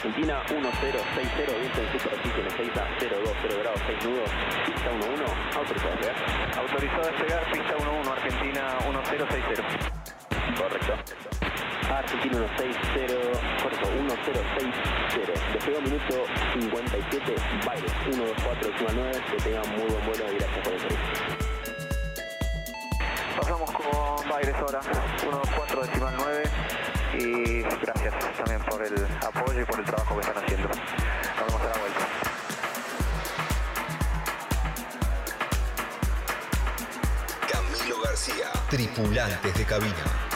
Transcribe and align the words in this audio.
Argentina 0.00 0.40
1060, 0.48 1.52
viento 1.60 1.80
en 1.82 1.92
superficie 1.92 2.40
en 2.40 2.50
6 2.56 2.72
a 2.72 2.88
02, 3.04 3.36
0 3.42 3.56
grados, 3.60 3.80
6 3.86 4.04
nudos, 4.06 4.30
pista 4.64 4.88
11, 4.96 5.04
autorizado 5.58 5.92
a 5.92 5.96
despegar. 6.00 6.16
Autorizado 6.56 7.02
a 7.02 7.10
despegar, 7.12 7.42
pista 7.52 7.76
11, 7.76 8.10
Argentina 8.10 8.62
1060. 8.88 9.60
Correcto. 10.56 10.92
Argentina 11.92 12.48
160, 12.56 13.60
correcto, 13.60 13.86
1060. 13.92 14.72
Despegó 15.52 15.80
minuto 15.82 16.16
57, 16.54 17.34
baile 17.66 17.88
124, 18.08 18.72
decimal 18.72 18.94
9, 18.96 19.20
que 19.28 19.36
tengan 19.36 19.68
muy 19.68 19.84
buen 19.84 20.06
vuelo 20.06 20.32
y 20.32 20.36
gracias 20.38 20.60
por 20.64 20.72
el 20.72 20.80
servicio. 20.80 21.12
Pasamos 23.36 23.70
con 23.70 24.28
Baires 24.30 24.56
ahora, 24.64 24.80
124 24.80 25.82
decimal 25.82 26.14
9 26.16 26.89
y 27.14 27.62
gracias 27.62 28.14
también 28.36 28.60
por 28.68 28.84
el 28.84 28.94
apoyo 29.26 29.60
y 29.60 29.64
por 29.64 29.78
el 29.78 29.84
trabajo 29.84 30.14
que 30.14 30.20
están 30.20 30.44
haciendo. 30.44 30.68
Nos 30.68 31.46
vemos 31.46 31.60
a 31.60 31.64
la 31.64 31.78
vuelta. 31.78 32.08
Camilo 37.50 38.02
García, 38.02 38.50
tripulantes 38.68 39.54
de 39.54 39.64
cabina. 39.64 40.29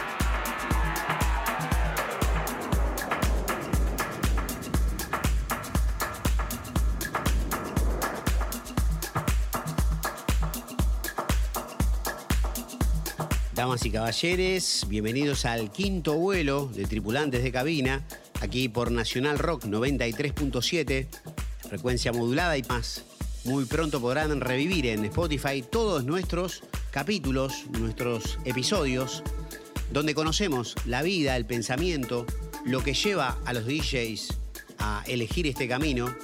Damas 13.65 13.87
y 13.87 13.91
caballeres, 13.91 14.85
bienvenidos 14.91 15.47
al 15.47 15.73
quinto 15.73 16.19
vuelo 16.19 16.67
de 16.67 16.85
tripulantes 16.85 17.43
de 17.43 17.51
cabina, 17.51 18.05
aquí 18.43 18.69
por 18.69 18.91
Nacional 18.93 19.39
Rock 19.39 19.65
93.7, 19.65 21.07
frecuencia 21.67 22.13
modulada 22.13 22.59
y 22.59 22.63
más. 22.65 23.07
Muy 23.45 23.65
pronto 23.65 24.03
podrán 24.03 24.39
revivir 24.43 24.85
en 24.85 25.07
Spotify 25.07 25.63
todos 25.63 26.05
nuestros 26.05 26.63
capítulos, 26.91 27.65
nuestros 27.71 28.39
episodios, 28.45 29.23
donde 29.91 30.15
conocemos 30.15 30.75
la 30.85 31.01
vida, 31.01 31.35
el 31.35 31.47
pensamiento, 31.47 32.27
lo 32.67 32.85
que 32.85 32.93
lleva 32.93 33.39
a 33.47 33.55
los 33.55 33.65
DJs 33.65 34.29
a 34.79 35.05
elegir 35.07 35.47
este 35.47 35.67
camino, 35.67 36.15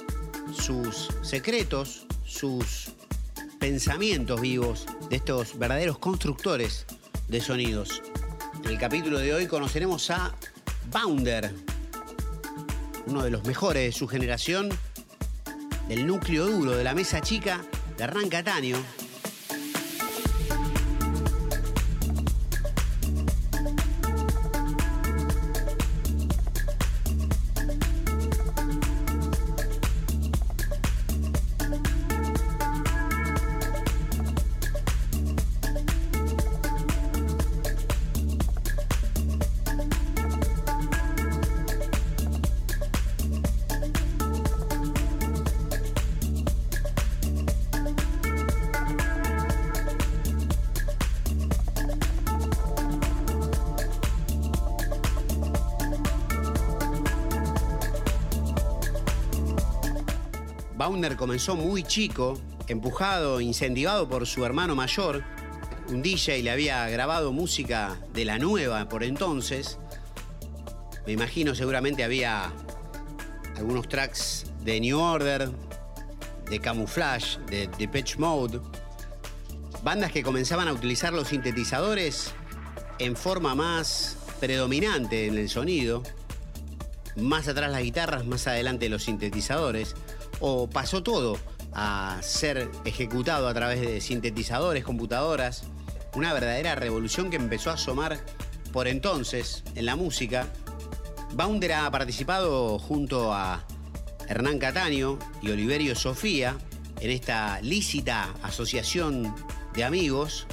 sus 0.53 1.07
secretos, 1.23 2.05
sus 2.23 2.91
pensamientos 3.59 4.39
vivos 4.39 4.85
de 5.09 5.15
estos 5.15 5.57
verdaderos 5.57 5.97
constructores 5.97 6.85
de 7.31 7.39
sonidos. 7.39 8.01
En 8.61 8.71
el 8.71 8.77
capítulo 8.77 9.17
de 9.17 9.33
hoy 9.33 9.47
conoceremos 9.47 10.11
a 10.11 10.35
Bounder, 10.91 11.49
uno 13.07 13.23
de 13.23 13.31
los 13.31 13.45
mejores 13.45 13.85
de 13.85 13.97
su 13.97 14.05
generación, 14.05 14.67
del 15.87 16.05
núcleo 16.05 16.45
duro 16.45 16.75
de 16.75 16.83
la 16.83 16.93
mesa 16.93 17.21
chica 17.21 17.61
de 17.97 18.03
Hernán 18.03 18.27
Cataño, 18.27 18.75
Comenzó 61.17 61.55
muy 61.55 61.83
chico, 61.83 62.39
empujado, 62.67 63.41
incentivado 63.41 64.07
por 64.07 64.25
su 64.25 64.45
hermano 64.45 64.75
mayor. 64.75 65.23
Un 65.89 66.01
DJ 66.01 66.41
le 66.41 66.51
había 66.51 66.87
grabado 66.89 67.31
música 67.31 67.97
de 68.13 68.25
la 68.25 68.37
nueva 68.39 68.87
por 68.87 69.03
entonces. 69.03 69.77
Me 71.05 71.13
imagino 71.13 71.53
seguramente 71.53 72.03
había 72.03 72.51
algunos 73.57 73.87
tracks 73.87 74.45
de 74.63 74.79
New 74.79 74.99
Order, 74.99 75.51
de 76.49 76.59
Camouflage, 76.59 77.39
de 77.47 77.69
Depeche 77.77 78.17
Mode. 78.17 78.59
Bandas 79.83 80.11
que 80.11 80.23
comenzaban 80.23 80.67
a 80.67 80.73
utilizar 80.73 81.13
los 81.13 81.27
sintetizadores 81.27 82.33
en 82.99 83.15
forma 83.15 83.53
más 83.53 84.17
predominante 84.39 85.27
en 85.27 85.37
el 85.37 85.49
sonido. 85.49 86.03
Más 87.17 87.47
atrás 87.47 87.69
las 87.71 87.83
guitarras, 87.83 88.25
más 88.25 88.47
adelante 88.47 88.87
los 88.89 89.03
sintetizadores 89.03 89.95
o 90.41 90.69
pasó 90.69 91.01
todo 91.01 91.37
a 91.73 92.19
ser 92.21 92.69
ejecutado 92.83 93.47
a 93.47 93.53
través 93.53 93.79
de 93.79 94.01
sintetizadores, 94.01 94.83
computadoras, 94.83 95.63
una 96.15 96.33
verdadera 96.33 96.75
revolución 96.75 97.29
que 97.29 97.37
empezó 97.37 97.69
a 97.69 97.75
asomar 97.75 98.19
por 98.73 98.87
entonces 98.87 99.63
en 99.75 99.85
la 99.85 99.95
música. 99.95 100.47
Bounder 101.33 101.73
ha 101.73 101.91
participado 101.91 102.77
junto 102.79 103.33
a 103.33 103.63
Hernán 104.27 104.59
Cataño 104.59 105.17
y 105.41 105.51
Oliverio 105.51 105.95
Sofía 105.95 106.57
en 106.99 107.11
esta 107.11 107.61
lícita 107.61 108.33
asociación 108.43 109.33
de 109.73 109.83
amigos 109.83 110.47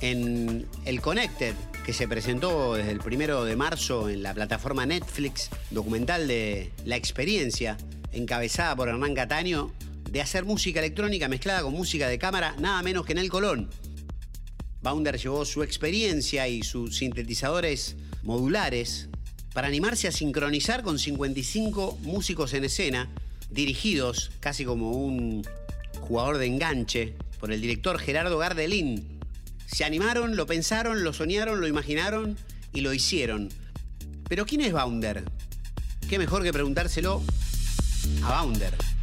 en 0.00 0.68
el 0.84 1.00
Connected 1.00 1.54
que 1.84 1.92
se 1.94 2.06
presentó 2.06 2.74
desde 2.74 2.90
el 2.90 2.98
primero 2.98 3.44
de 3.44 3.56
marzo 3.56 4.10
en 4.10 4.22
la 4.22 4.34
plataforma 4.34 4.84
Netflix, 4.84 5.48
documental 5.70 6.28
de 6.28 6.70
la 6.84 6.96
experiencia 6.96 7.78
encabezada 8.12 8.74
por 8.76 8.88
Hernán 8.88 9.14
Cataño, 9.14 9.72
de 10.10 10.20
hacer 10.20 10.44
música 10.44 10.80
electrónica 10.80 11.28
mezclada 11.28 11.62
con 11.62 11.72
música 11.72 12.08
de 12.08 12.18
cámara, 12.18 12.54
nada 12.58 12.82
menos 12.82 13.04
que 13.04 13.12
en 13.12 13.18
el 13.18 13.28
Colón. 13.28 13.68
Bounder 14.80 15.18
llevó 15.18 15.44
su 15.44 15.62
experiencia 15.62 16.48
y 16.48 16.62
sus 16.62 16.96
sintetizadores 16.96 17.96
modulares 18.22 19.08
para 19.52 19.68
animarse 19.68 20.08
a 20.08 20.12
sincronizar 20.12 20.82
con 20.82 20.98
55 20.98 21.98
músicos 22.02 22.54
en 22.54 22.64
escena, 22.64 23.10
dirigidos 23.50 24.30
casi 24.40 24.64
como 24.64 24.92
un 24.92 25.46
jugador 26.00 26.38
de 26.38 26.46
enganche 26.46 27.14
por 27.40 27.52
el 27.52 27.60
director 27.60 27.98
Gerardo 27.98 28.38
Gardelín. 28.38 29.20
Se 29.66 29.84
animaron, 29.84 30.36
lo 30.36 30.46
pensaron, 30.46 31.04
lo 31.04 31.12
soñaron, 31.12 31.60
lo 31.60 31.66
imaginaron 31.66 32.36
y 32.72 32.80
lo 32.80 32.94
hicieron. 32.94 33.48
Pero 34.28 34.46
¿quién 34.46 34.60
es 34.60 34.72
Bounder? 34.72 35.24
¿Qué 36.08 36.18
mejor 36.18 36.42
que 36.42 36.52
preguntárselo 36.52 37.22
a 38.04 38.97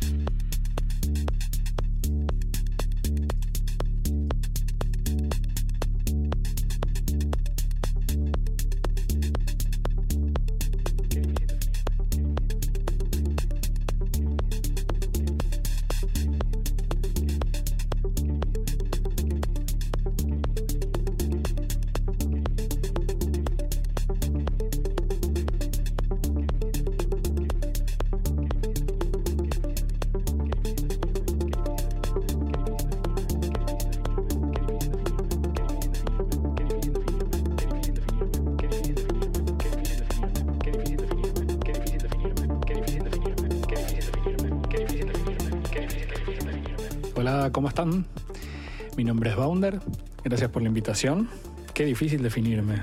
gracias 50.23 50.49
por 50.49 50.61
la 50.61 50.67
invitación. 50.67 51.29
Qué 51.73 51.85
difícil 51.85 52.21
definirme. 52.21 52.75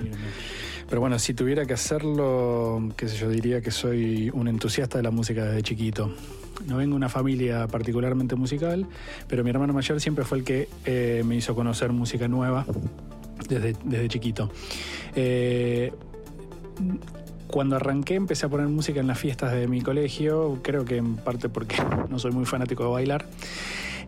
Pero 0.88 1.00
bueno, 1.00 1.18
si 1.18 1.32
tuviera 1.32 1.64
que 1.64 1.72
hacerlo, 1.72 2.90
qué 2.96 3.08
sé 3.08 3.16
yo, 3.16 3.30
diría 3.30 3.62
que 3.62 3.70
soy 3.70 4.30
un 4.34 4.48
entusiasta 4.48 4.98
de 4.98 5.04
la 5.04 5.10
música 5.10 5.44
desde 5.44 5.62
chiquito. 5.62 6.14
No 6.66 6.76
vengo 6.76 6.90
de 6.92 6.96
una 6.96 7.08
familia 7.08 7.66
particularmente 7.66 8.36
musical, 8.36 8.86
pero 9.26 9.42
mi 9.42 9.50
hermano 9.50 9.72
mayor 9.72 10.00
siempre 10.00 10.24
fue 10.24 10.38
el 10.38 10.44
que 10.44 10.68
eh, 10.84 11.22
me 11.24 11.36
hizo 11.36 11.54
conocer 11.54 11.92
música 11.92 12.28
nueva 12.28 12.66
desde, 13.48 13.74
desde 13.84 14.08
chiquito. 14.08 14.50
Eh, 15.14 15.92
Cuando 17.46 17.76
arranqué 17.76 18.14
empecé 18.14 18.46
a 18.46 18.48
poner 18.48 18.68
música 18.68 19.00
en 19.00 19.06
las 19.06 19.18
fiestas 19.18 19.52
de 19.52 19.68
mi 19.68 19.80
colegio, 19.82 20.60
creo 20.62 20.84
que 20.84 20.96
en 20.96 21.16
parte 21.16 21.48
porque 21.48 21.76
no 22.08 22.18
soy 22.18 22.32
muy 22.32 22.44
fanático 22.46 22.84
de 22.84 22.90
bailar. 22.90 23.26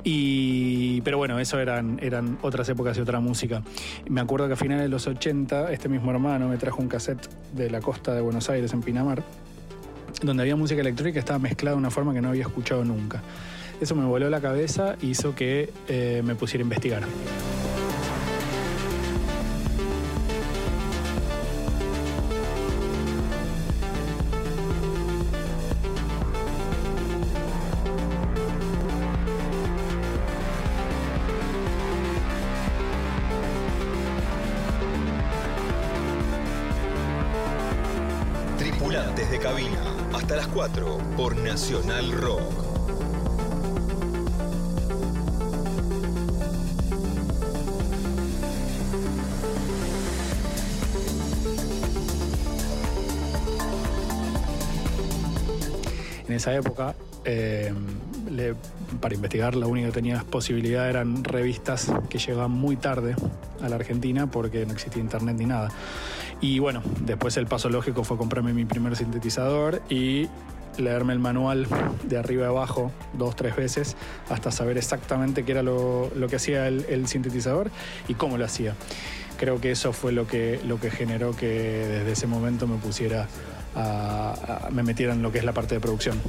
Y, 0.04 1.00
pero 1.00 1.16
bueno, 1.16 1.40
eso 1.40 1.58
eran, 1.58 1.98
eran 2.02 2.38
otras 2.42 2.68
épocas 2.68 2.96
y 2.98 3.00
otra 3.00 3.20
música. 3.20 3.62
Me 4.08 4.20
acuerdo 4.20 4.46
que 4.46 4.52
a 4.52 4.56
finales 4.56 4.84
de 4.84 4.90
los 4.90 5.06
80, 5.06 5.72
este 5.72 5.88
mismo 5.88 6.10
hermano 6.10 6.48
me 6.48 6.58
trajo 6.58 6.82
un 6.82 6.88
cassette 6.88 7.26
de 7.54 7.70
la 7.70 7.80
costa 7.80 8.14
de 8.14 8.20
Buenos 8.20 8.50
Aires, 8.50 8.72
en 8.74 8.82
Pinamar, 8.82 9.22
donde 10.22 10.42
había 10.42 10.56
música 10.56 10.82
electrónica 10.82 11.14
que 11.14 11.20
estaba 11.20 11.38
mezclada 11.38 11.74
de 11.74 11.78
una 11.78 11.90
forma 11.90 12.12
que 12.12 12.20
no 12.20 12.28
había 12.28 12.42
escuchado 12.42 12.84
nunca. 12.84 13.22
Eso 13.80 13.94
me 13.94 14.04
voló 14.04 14.28
la 14.28 14.40
cabeza 14.40 14.96
y 15.00 15.10
hizo 15.10 15.34
que 15.34 15.72
eh, 15.88 16.22
me 16.24 16.34
pusiera 16.34 16.62
a 16.62 16.64
investigar. 16.64 17.02
Nacional 41.54 42.10
Rock. 42.10 42.40
En 56.26 56.34
esa 56.34 56.52
época, 56.56 56.96
eh, 57.24 57.72
para 59.00 59.14
investigar, 59.14 59.54
la 59.54 59.68
única 59.68 59.86
que 59.86 59.92
tenía 59.92 60.24
posibilidad 60.24 60.90
eran 60.90 61.22
revistas 61.22 61.92
que 62.08 62.18
llegaban 62.18 62.50
muy 62.50 62.74
tarde 62.74 63.14
a 63.62 63.68
la 63.68 63.76
Argentina 63.76 64.26
porque 64.26 64.66
no 64.66 64.72
existía 64.72 65.00
internet 65.00 65.36
ni 65.38 65.46
nada. 65.46 65.68
Y 66.40 66.58
bueno, 66.58 66.82
después 67.02 67.36
el 67.36 67.46
paso 67.46 67.68
lógico 67.68 68.02
fue 68.02 68.16
comprarme 68.16 68.52
mi 68.52 68.64
primer 68.64 68.96
sintetizador 68.96 69.82
y 69.88 70.28
leerme 70.78 71.12
el 71.12 71.18
manual 71.18 71.66
de 72.04 72.18
arriba 72.18 72.46
a 72.46 72.48
abajo 72.50 72.90
dos, 73.12 73.36
tres 73.36 73.56
veces 73.56 73.96
hasta 74.28 74.50
saber 74.50 74.78
exactamente 74.78 75.44
qué 75.44 75.52
era 75.52 75.62
lo, 75.62 76.10
lo 76.14 76.28
que 76.28 76.36
hacía 76.36 76.66
el, 76.68 77.06
sintetizador 77.08 77.70
y 78.08 78.14
cómo 78.14 78.38
lo 78.38 78.44
hacía. 78.44 78.74
Creo 79.38 79.60
que 79.60 79.70
eso 79.70 79.92
fue 79.92 80.12
lo 80.12 80.26
que, 80.26 80.60
lo 80.64 80.78
que 80.80 80.90
generó 80.90 81.36
que 81.36 81.46
desde 81.48 82.12
ese 82.12 82.26
momento 82.26 82.66
me 82.66 82.76
pusiera 82.76 83.26
a- 83.74 84.66
a- 84.66 84.70
me 84.70 84.82
metiera 84.82 85.12
en 85.12 85.22
lo 85.22 85.32
que 85.32 85.38
es 85.38 85.44
la 85.44 85.52
parte 85.52 85.74
de 85.74 85.80
producción. 85.80 86.20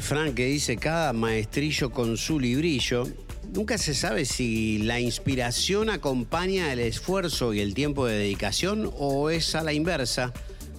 Refrán 0.00 0.34
que 0.34 0.46
dice 0.46 0.78
cada 0.78 1.12
maestrillo 1.12 1.90
con 1.90 2.16
su 2.16 2.40
librillo. 2.40 3.06
Nunca 3.52 3.76
se 3.76 3.92
sabe 3.92 4.24
si 4.24 4.78
la 4.78 4.98
inspiración 4.98 5.90
acompaña 5.90 6.72
el 6.72 6.78
esfuerzo 6.78 7.52
y 7.52 7.60
el 7.60 7.74
tiempo 7.74 8.06
de 8.06 8.16
dedicación 8.16 8.90
o 8.96 9.28
es 9.28 9.54
a 9.54 9.62
la 9.62 9.74
inversa. 9.74 10.32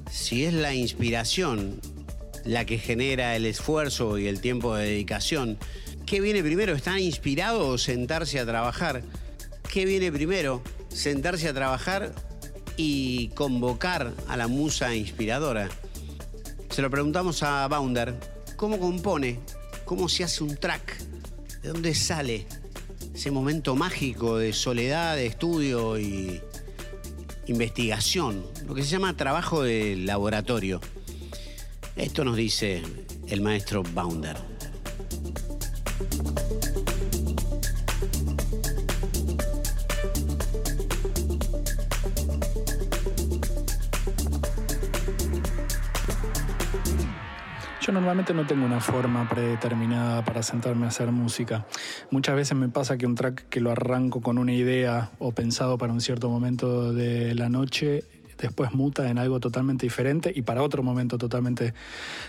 Si 0.09 0.43
es 0.43 0.55
la 0.55 0.73
inspiración 0.73 1.79
la 2.45 2.65
que 2.65 2.79
genera 2.79 3.35
el 3.35 3.45
esfuerzo 3.45 4.17
y 4.17 4.25
el 4.25 4.41
tiempo 4.41 4.73
de 4.73 4.87
dedicación, 4.87 5.59
¿qué 6.07 6.19
viene 6.19 6.41
primero? 6.41 6.73
¿Estar 6.73 6.97
inspirado 6.97 7.67
o 7.67 7.77
sentarse 7.77 8.39
a 8.39 8.45
trabajar? 8.47 9.03
¿Qué 9.71 9.85
viene 9.85 10.11
primero? 10.11 10.63
¿Sentarse 10.89 11.47
a 11.47 11.53
trabajar 11.53 12.11
y 12.75 13.27
convocar 13.35 14.15
a 14.27 14.35
la 14.35 14.47
musa 14.47 14.95
inspiradora? 14.95 15.69
Se 16.71 16.81
lo 16.81 16.89
preguntamos 16.89 17.43
a 17.43 17.67
Bounder. 17.67 18.30
¿Cómo 18.61 18.79
compone? 18.79 19.39
¿Cómo 19.85 20.07
se 20.07 20.23
hace 20.23 20.43
un 20.43 20.55
track? 20.55 20.99
¿De 21.63 21.69
dónde 21.69 21.95
sale 21.95 22.45
ese 23.11 23.31
momento 23.31 23.75
mágico 23.75 24.37
de 24.37 24.53
soledad, 24.53 25.15
de 25.15 25.25
estudio 25.25 25.97
y 25.97 26.39
investigación? 27.47 28.45
Lo 28.67 28.75
que 28.75 28.83
se 28.83 28.89
llama 28.89 29.17
trabajo 29.17 29.63
de 29.63 29.95
laboratorio. 29.95 30.79
Esto 31.95 32.23
nos 32.23 32.37
dice 32.37 32.83
el 33.29 33.41
maestro 33.41 33.81
Bounder. 33.81 34.50
Normalmente 47.91 48.33
no 48.33 48.47
tengo 48.47 48.65
una 48.65 48.79
forma 48.79 49.27
predeterminada 49.27 50.23
para 50.23 50.41
sentarme 50.43 50.85
a 50.85 50.89
hacer 50.89 51.11
música. 51.11 51.65
Muchas 52.09 52.37
veces 52.37 52.57
me 52.57 52.69
pasa 52.69 52.97
que 52.97 53.05
un 53.05 53.15
track 53.15 53.49
que 53.49 53.59
lo 53.59 53.69
arranco 53.69 54.21
con 54.21 54.37
una 54.37 54.53
idea 54.53 55.11
o 55.19 55.33
pensado 55.33 55.77
para 55.77 55.91
un 55.91 55.99
cierto 55.99 56.29
momento 56.29 56.93
de 56.93 57.35
la 57.35 57.49
noche, 57.49 58.05
después 58.37 58.73
muta 58.73 59.09
en 59.09 59.17
algo 59.17 59.41
totalmente 59.41 59.85
diferente 59.85 60.31
y 60.33 60.41
para 60.41 60.63
otro 60.63 60.83
momento 60.83 61.17
totalmente 61.17 61.73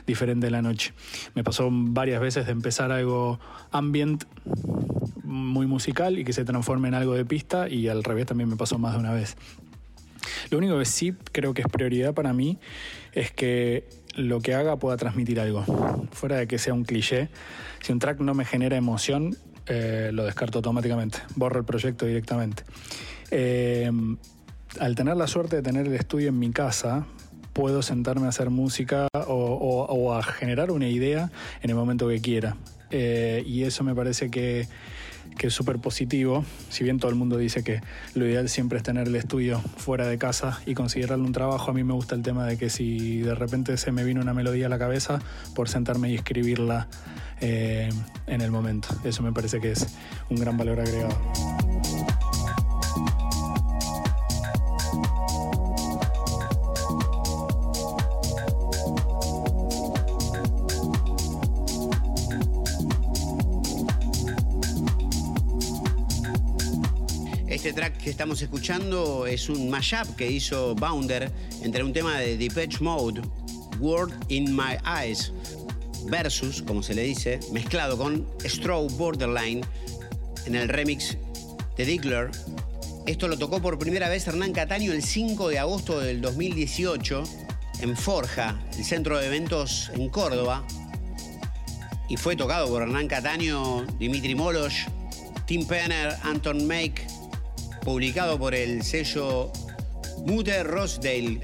diferente 0.05 0.47
de 0.47 0.51
la 0.51 0.63
noche. 0.63 0.95
Me 1.37 1.45
pasó 1.45 1.69
varias 1.71 2.21
veces 2.21 2.47
de 2.47 2.53
empezar 2.53 2.91
algo 2.91 3.39
ambient 3.71 4.25
muy 5.23 5.69
musical 5.69 6.19
y 6.19 6.25
que 6.25 6.33
se 6.33 6.45
transforme 6.45 6.89
en 6.89 6.95
algo 6.95 7.15
de 7.15 7.25
pista 7.25 7.69
y 7.69 7.87
al 7.87 8.03
revés 8.03 8.27
también 8.27 8.49
me 8.49 8.57
pasó 8.57 8.79
más 8.79 8.95
de 8.95 8.99
una 8.99 9.13
vez. 9.13 9.37
Lo 10.51 10.59
único 10.59 10.79
que 10.79 10.85
sí 10.85 11.15
creo 11.33 11.55
que 11.55 11.63
es 11.63 11.69
prioridad 11.69 12.15
para 12.15 12.33
mí 12.33 12.59
es 13.13 13.31
que 13.33 14.02
lo 14.15 14.41
que 14.41 14.55
haga 14.55 14.77
pueda 14.77 14.97
transmitir 14.97 15.41
algo. 15.41 15.65
Fuera 16.13 16.37
de 16.37 16.47
que 16.47 16.59
sea 16.59 16.75
un 16.75 16.85
cliché, 16.85 17.29
si 17.81 17.93
un 17.93 17.99
track 17.99 18.21
no 18.21 18.35
me 18.35 18.45
genera 18.45 18.77
emoción, 18.77 19.37
eh, 19.67 20.11
lo 20.13 20.25
descarto 20.25 20.59
automáticamente. 20.59 21.19
Borro 21.37 21.59
el 21.59 21.65
proyecto 21.65 22.07
directamente. 22.07 22.65
Eh, 23.31 23.91
al 24.81 24.95
tener 24.95 25.17
la 25.17 25.27
suerte 25.27 25.57
de 25.57 25.63
tener 25.63 25.87
el 25.87 25.95
estudio 25.95 26.29
en 26.29 26.39
mi 26.39 26.51
casa, 26.51 27.07
puedo 27.53 27.83
sentarme 27.83 28.27
a 28.27 28.29
hacer 28.31 28.51
música 28.51 29.09
o, 29.27 30.15
a 30.15 30.23
generar 30.23 30.71
una 30.71 30.89
idea 30.89 31.31
en 31.63 31.71
el 31.71 31.77
momento 31.77 32.09
que 32.09 32.21
quiera. 32.21 32.57
Eh, 32.91 33.43
y 33.47 33.65
eso 33.65 33.85
me 33.85 33.95
parece 33.95 34.31
que, 34.31 34.69
que 35.37 35.49
es 35.49 35.55
súper 35.55 35.79
positivo. 35.79 36.45
Si 36.69 36.85
bien 36.85 36.99
todo 36.99 37.11
el 37.11 37.17
mundo 37.17 37.37
dice 37.37 37.63
que 37.63 37.81
lo 38.15 38.27
ideal 38.27 38.49
siempre 38.49 38.79
es 38.79 38.85
tener 38.85 39.09
el 39.09 39.17
estudio 39.17 39.61
fuera 39.77 40.07
de 40.07 40.19
casa 40.19 40.61
y 40.67 40.75
considerarlo 40.75 41.25
un 41.25 41.33
trabajo, 41.33 41.71
a 41.71 41.75
mí 41.75 41.85
me 41.85 41.93
gusta 41.93 42.15
el 42.15 42.23
tema 42.23 42.47
de 42.47 42.57
que 42.57 42.71
si 42.71 43.21
de 43.21 43.35
repente 43.35 43.77
se 43.77 43.93
me 43.93 44.05
vino 44.05 44.21
una 44.21 44.35
melodía 44.35 44.67
a 44.67 44.69
la 44.69 44.79
cabeza, 44.79 45.21
por 45.55 45.69
sentarme 45.69 46.11
y 46.11 46.15
escribirla 46.15 46.89
eh, 47.41 47.89
en 48.27 48.41
el 48.41 48.51
momento. 48.51 48.89
Eso 49.05 49.23
me 49.23 49.33
parece 49.33 49.61
que 49.61 49.73
es 49.73 49.87
un 50.31 50.37
gran 50.37 50.57
valor 50.57 50.81
agregado. 50.81 51.62
Este 67.73 67.81
track 67.81 68.03
que 68.03 68.11
estamos 68.11 68.43
escuchando 68.43 69.27
es 69.27 69.49
un 69.49 69.71
mashup 69.71 70.15
que 70.15 70.31
hizo 70.31 70.75
Bounder 70.75 71.33
entre 71.63 71.83
un 71.83 71.95
tema 71.95 72.19
de 72.19 72.37
Depeche 72.37 72.85
Mode, 72.85 73.23
Word 73.81 74.13
in 74.29 74.55
My 74.55 74.77
Eyes, 74.85 75.33
versus, 76.05 76.61
como 76.61 76.83
se 76.83 76.93
le 76.93 77.01
dice, 77.03 77.41
mezclado 77.51 77.97
con 77.97 78.29
Straw 78.45 78.91
Borderline 78.91 79.63
en 80.45 80.55
el 80.55 80.69
remix 80.69 81.17
de 81.79 81.87
Diggler. 81.87 82.31
Esto 83.07 83.27
lo 83.27 83.39
tocó 83.39 83.63
por 83.63 83.79
primera 83.79 84.11
vez 84.11 84.27
Hernán 84.27 84.53
Cataño 84.53 84.93
el 84.93 85.03
5 85.03 85.49
de 85.49 85.59
agosto 85.59 85.99
del 85.99 86.21
2018 86.21 87.23
en 87.81 87.97
Forja, 87.97 88.61
el 88.77 88.85
centro 88.85 89.19
de 89.19 89.29
eventos 89.29 89.91
en 89.95 90.11
Córdoba. 90.11 90.63
Y 92.11 92.19
fue 92.19 92.37
tocado 92.37 92.69
por 92.69 92.83
Hernán 92.83 93.09
Cataño, 93.09 93.87
Dimitri 93.99 94.35
Molosh, 94.35 94.89
Tim 95.47 95.67
Penner, 95.67 96.15
Anton 96.23 96.67
Make, 96.67 97.07
publicado 97.85 98.39
por 98.39 98.55
el 98.55 98.83
sello 98.83 99.51
Mutter 100.25 100.67
Rosdale. 100.67 101.41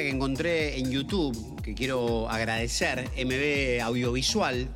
Que 0.00 0.08
encontré 0.08 0.78
en 0.78 0.90
YouTube, 0.90 1.60
que 1.62 1.74
quiero 1.74 2.28
agradecer, 2.30 3.10
MB 3.16 3.82
Audiovisual, 3.82 4.68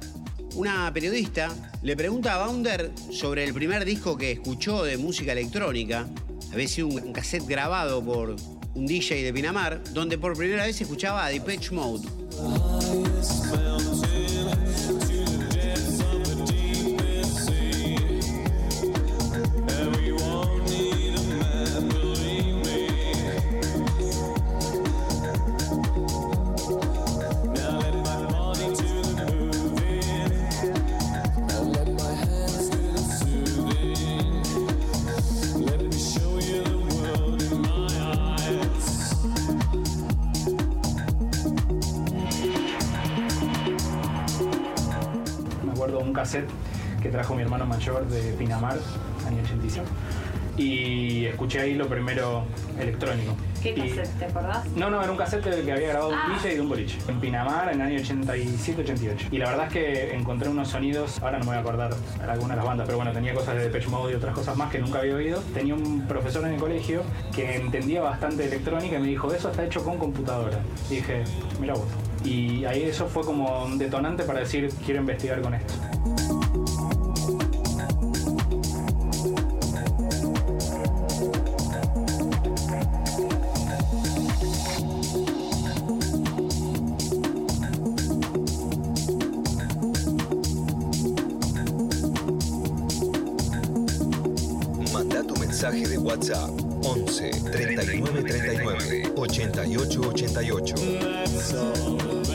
una 0.55 0.91
periodista 0.93 1.55
le 1.83 1.97
pregunta 1.97 2.35
a 2.35 2.47
Bounder 2.47 2.91
sobre 3.11 3.45
el 3.45 3.55
primer 3.55 3.85
disco 3.85 4.17
que 4.17 4.33
escuchó 4.33 4.85
de 4.85 4.97
música 4.97 5.33
electrónica. 5.33 6.07
Había 6.53 6.69
sido 6.69 6.89
un 6.89 7.13
cassette 7.13 7.47
grabado 7.47 8.05
por 8.05 8.37
un 8.75 8.87
DJ 8.87 9.23
de 9.23 9.33
Pinamar, 9.33 9.83
donde 9.93 10.19
por 10.19 10.37
primera 10.37 10.67
vez 10.67 10.81
escuchaba 10.81 11.25
a 11.25 11.31
Depeche 11.31 11.75
Mode. 11.75 12.07
Mayor 47.87 48.07
de 48.09 48.33
Pinamar, 48.33 48.79
año 49.27 49.43
85. 49.45 49.87
Y 50.57 51.27
escuché 51.27 51.61
ahí 51.61 51.75
lo 51.75 51.87
primero 51.87 52.45
electrónico. 52.81 53.37
¿Qué 53.63 53.71
Y- 53.77 53.91
cassette? 53.91 54.19
¿Te 54.19 54.25
acordás? 54.25 54.67
No, 54.75 54.89
no, 54.91 55.03
era 55.03 55.11
un 55.13 55.19
cassette 55.19 55.43
que 55.45 55.51
había 55.73 55.89
grabado 55.89 56.09
un 56.09 56.15
Ah. 56.15 56.33
DJ 56.43 56.55
de 56.55 56.61
un 56.63 56.69
boliche. 56.71 56.99
En 57.09 57.21
Pinamar, 57.21 57.69
en 57.73 57.81
el 57.83 57.87
año 57.87 57.99
87-88. 57.99 59.29
Y 59.31 59.39
la 59.39 59.51
verdad 59.51 59.67
es 59.67 59.73
que 59.75 60.17
encontré 60.17 60.49
unos 60.49 60.69
sonidos, 60.69 61.21
ahora 61.23 61.39
no 61.39 61.45
me 61.45 61.51
voy 61.51 61.57
a 61.59 61.61
acordar 61.61 61.95
algunas 62.27 62.51
de 62.51 62.57
las 62.57 62.65
bandas, 62.65 62.87
pero 62.87 62.97
bueno, 62.97 63.13
tenía 63.13 63.35
cosas 63.35 63.55
de 63.57 63.65
Depeche 63.65 63.89
Mode 63.89 64.13
y 64.13 64.17
otras 64.17 64.35
cosas 64.35 64.57
más 64.57 64.71
que 64.73 64.79
nunca 64.79 65.01
había 65.01 65.15
oído. 65.15 65.41
Tenía 65.53 65.75
un 65.75 66.07
profesor 66.09 66.45
en 66.47 66.55
el 66.55 66.61
colegio 66.61 67.03
que 67.35 67.57
entendía 67.57 68.01
bastante 68.01 68.47
electrónica 68.47 68.97
y 68.97 69.01
me 69.01 69.09
dijo, 69.09 69.31
eso 69.33 69.51
está 69.51 69.65
hecho 69.65 69.85
con 69.85 69.99
computadora. 69.99 70.59
Y 70.91 70.97
dije, 70.97 71.23
mira 71.61 71.75
vos. 71.75 71.85
Y 72.25 72.65
ahí 72.65 72.83
eso 72.85 73.07
fue 73.09 73.25
como 73.25 73.65
un 73.65 73.77
detonante 73.79 74.25
para 74.25 74.41
decir, 74.41 74.71
quiero 74.87 75.01
investigar 75.01 75.41
con 75.43 75.53
esto. 75.55 75.75
WhatsApp 96.17 96.49
11 96.83 97.53
39 97.53 98.07
39 98.27 99.17
88 99.17 100.01
88. 100.73 102.26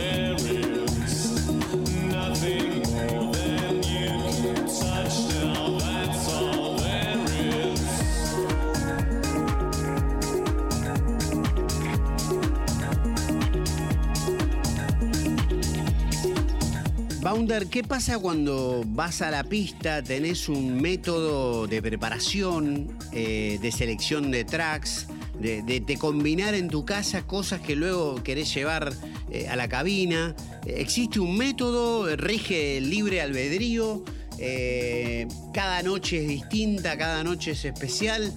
Bounder, 17.32 17.68
¿qué 17.68 17.82
pasa 17.82 18.20
cuando 18.20 18.84
vas 18.86 19.22
a 19.22 19.32
la 19.32 19.46
pista, 19.46 20.04
tenés 20.04 20.50
un 20.50 20.82
método 20.82 21.66
de 21.66 21.82
preparación, 21.82 22.90
eh, 23.14 23.58
de 23.62 23.72
selección 23.72 24.32
de 24.32 24.44
tracks, 24.44 25.08
de, 25.40 25.98
combinar 25.98 26.56
en 26.56 26.68
tu 26.68 26.84
casa 26.84 27.22
cosas 27.22 27.62
que 27.62 27.78
luego 27.78 28.22
querés 28.22 28.54
llevar 28.54 28.92
eh, 29.32 29.48
a 29.48 29.56
la 29.56 29.70
cabina? 29.70 30.36
¿Existe 30.66 31.22
un 31.22 31.38
método? 31.38 32.14
¿Rige 32.18 32.82
libre 32.82 33.22
albedrío? 33.22 34.04
Eh, 34.38 35.26
cada 35.54 35.84
noche 35.84 36.18
es 36.24 36.28
distinta, 36.28 36.98
cada 36.98 37.24
noche 37.24 37.52
es 37.52 37.64
especial. 37.64 38.34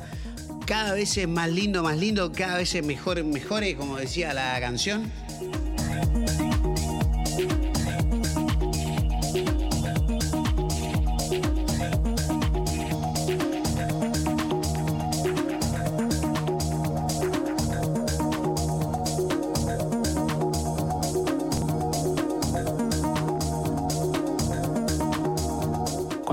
Cada 0.67 0.95
vez 0.95 1.17
es 1.17 1.27
más 1.27 1.51
lindo, 1.51 1.83
más 1.83 1.99
lindo, 1.99 2.31
cada 2.31 2.59
vez 2.59 2.73
es 2.77 2.87
mejor, 2.87 3.25
mejores, 3.25 3.75
como 3.75 3.97
decía 3.97 4.33
la 4.33 4.57
canción. 4.61 5.11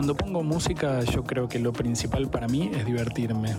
Cuando 0.01 0.15
pongo 0.15 0.41
música, 0.41 1.03
yo 1.03 1.23
creo 1.23 1.47
que 1.47 1.59
lo 1.59 1.71
principal 1.73 2.27
para 2.27 2.47
mí 2.47 2.71
es 2.73 2.87
divertirme. 2.87 3.55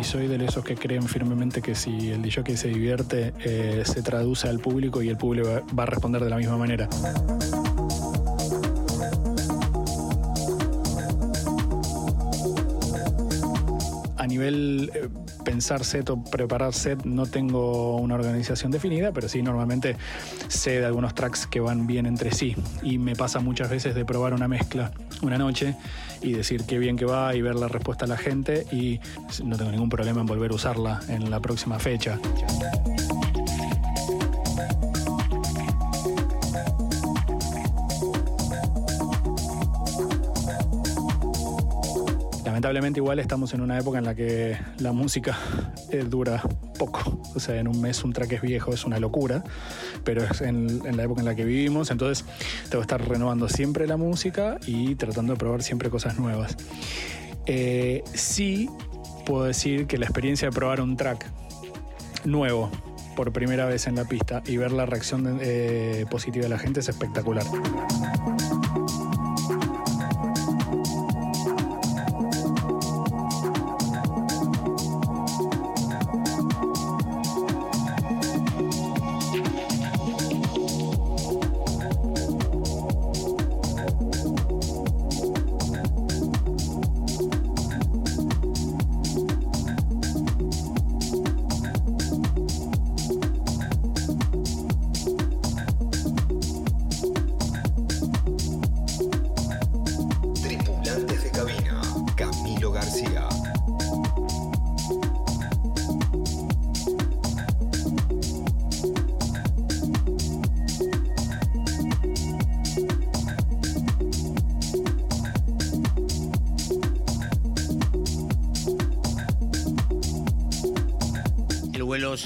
Y 0.00 0.04
soy 0.04 0.26
de 0.28 0.44
esos 0.44 0.64
que 0.64 0.74
creen 0.76 1.02
firmemente 1.08 1.62
que 1.62 1.74
si 1.74 2.10
el 2.10 2.22
DJ 2.22 2.56
se 2.56 2.68
divierte, 2.68 3.32
eh, 3.44 3.82
se 3.84 4.02
traduce 4.02 4.48
al 4.48 4.58
público 4.60 5.02
y 5.02 5.08
el 5.08 5.16
público 5.16 5.48
va- 5.48 5.62
va 5.74 5.82
a 5.84 5.86
responder 5.86 6.22
de 6.22 6.30
la 6.30 6.36
misma 6.36 6.56
manera. 6.56 6.88
Eh, 14.94 15.08
pensar 15.44 15.84
set 15.84 16.10
o 16.10 16.22
preparar 16.22 16.72
set 16.72 17.04
no 17.04 17.26
tengo 17.26 17.96
una 17.96 18.14
organización 18.14 18.70
definida, 18.70 19.12
pero 19.12 19.28
sí 19.28 19.42
normalmente 19.42 19.96
sé 20.48 20.80
de 20.80 20.86
algunos 20.86 21.14
tracks 21.14 21.46
que 21.46 21.60
van 21.60 21.86
bien 21.86 22.06
entre 22.06 22.32
sí. 22.32 22.56
Y 22.82 22.98
me 22.98 23.14
pasa 23.14 23.40
muchas 23.40 23.70
veces 23.70 23.94
de 23.94 24.04
probar 24.04 24.34
una 24.34 24.48
mezcla 24.48 24.92
una 25.22 25.38
noche 25.38 25.74
y 26.22 26.32
decir 26.32 26.64
qué 26.64 26.78
bien 26.78 26.96
que 26.96 27.04
va 27.04 27.34
y 27.34 27.42
ver 27.42 27.54
la 27.54 27.68
respuesta 27.68 28.04
a 28.04 28.08
la 28.08 28.16
gente 28.16 28.66
y 28.72 29.00
no 29.44 29.56
tengo 29.56 29.70
ningún 29.70 29.88
problema 29.88 30.20
en 30.20 30.26
volver 30.26 30.50
a 30.50 30.54
usarla 30.54 31.00
en 31.08 31.30
la 31.30 31.40
próxima 31.40 31.78
fecha. 31.78 32.18
Lamentablemente 42.56 43.00
igual 43.00 43.18
estamos 43.18 43.52
en 43.52 43.60
una 43.60 43.78
época 43.78 43.98
en 43.98 44.04
la 44.04 44.14
que 44.14 44.56
la 44.78 44.92
música 44.92 45.36
eh, 45.90 46.06
dura 46.08 46.40
poco. 46.78 47.20
O 47.34 47.38
sea, 47.38 47.56
en 47.56 47.68
un 47.68 47.82
mes 47.82 48.02
un 48.02 48.14
track 48.14 48.32
es 48.32 48.40
viejo, 48.40 48.72
es 48.72 48.86
una 48.86 48.98
locura, 48.98 49.44
pero 50.04 50.24
es 50.24 50.40
en, 50.40 50.80
en 50.86 50.96
la 50.96 51.02
época 51.02 51.20
en 51.20 51.26
la 51.26 51.34
que 51.34 51.44
vivimos, 51.44 51.90
entonces 51.90 52.24
tengo 52.70 52.78
que 52.78 52.94
estar 52.94 53.06
renovando 53.06 53.50
siempre 53.50 53.86
la 53.86 53.98
música 53.98 54.56
y 54.66 54.94
tratando 54.94 55.34
de 55.34 55.38
probar 55.38 55.62
siempre 55.62 55.90
cosas 55.90 56.18
nuevas. 56.18 56.56
Eh, 57.44 58.02
sí 58.14 58.70
puedo 59.26 59.44
decir 59.44 59.86
que 59.86 59.98
la 59.98 60.06
experiencia 60.06 60.48
de 60.48 60.54
probar 60.54 60.80
un 60.80 60.96
track 60.96 61.26
nuevo 62.24 62.70
por 63.16 63.34
primera 63.34 63.66
vez 63.66 63.86
en 63.86 63.96
la 63.96 64.06
pista 64.06 64.42
y 64.46 64.56
ver 64.56 64.72
la 64.72 64.86
reacción 64.86 65.40
eh, 65.42 66.06
positiva 66.10 66.44
de 66.44 66.48
la 66.48 66.58
gente 66.58 66.80
es 66.80 66.88
espectacular. 66.88 67.44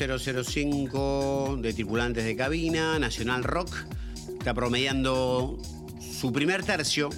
005 0.00 1.58
de 1.60 1.74
tripulantes 1.74 2.24
de 2.24 2.34
cabina, 2.34 2.98
Nacional 2.98 3.44
Rock. 3.44 3.76
Está 4.38 4.54
promediando 4.54 5.58
su 6.00 6.32
primer 6.32 6.64
tercio. 6.64 7.10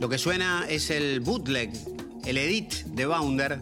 Lo 0.00 0.08
que 0.08 0.16
suena 0.16 0.64
es 0.66 0.88
el 0.90 1.20
bootleg, 1.20 1.70
el 2.24 2.38
edit 2.38 2.72
de 2.86 3.04
Bounder, 3.04 3.60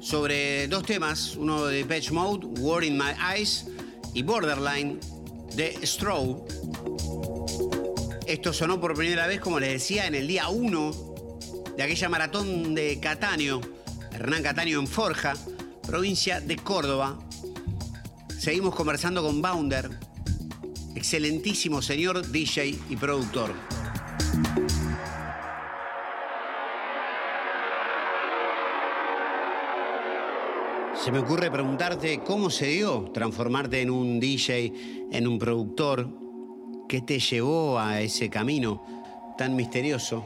sobre 0.00 0.68
dos 0.68 0.84
temas, 0.84 1.34
uno 1.34 1.66
de 1.66 1.84
Patch 1.84 2.12
Mode, 2.12 2.46
War 2.60 2.84
in 2.84 2.96
My 2.96 3.10
Eyes, 3.34 3.66
y 4.14 4.22
Borderline 4.22 5.00
de 5.56 5.84
Stroh. 5.84 6.46
Esto 8.26 8.52
sonó 8.52 8.80
por 8.80 8.94
primera 8.94 9.26
vez, 9.26 9.40
como 9.40 9.58
les 9.58 9.72
decía, 9.72 10.06
en 10.06 10.14
el 10.14 10.28
día 10.28 10.48
1 10.48 10.92
de 11.76 11.82
aquella 11.82 12.08
maratón 12.08 12.76
de 12.76 13.00
Catáneo, 13.00 13.60
Hernán 14.12 14.44
Catáneo 14.44 14.78
en 14.78 14.86
Forja, 14.86 15.34
provincia 15.84 16.40
de 16.40 16.56
Córdoba. 16.56 17.18
Seguimos 18.38 18.72
conversando 18.72 19.20
con 19.20 19.42
Bounder, 19.42 19.90
excelentísimo 20.94 21.82
señor 21.82 22.24
DJ 22.24 22.78
y 22.88 22.94
productor. 22.94 23.52
Se 30.94 31.10
me 31.10 31.18
ocurre 31.18 31.50
preguntarte 31.50 32.20
cómo 32.20 32.48
se 32.48 32.66
dio 32.66 33.10
transformarte 33.12 33.80
en 33.82 33.90
un 33.90 34.20
DJ, 34.20 34.72
en 35.10 35.26
un 35.26 35.40
productor. 35.40 36.08
¿Qué 36.88 37.00
te 37.00 37.18
llevó 37.18 37.80
a 37.80 38.00
ese 38.00 38.30
camino 38.30 39.34
tan 39.36 39.56
misterioso? 39.56 40.24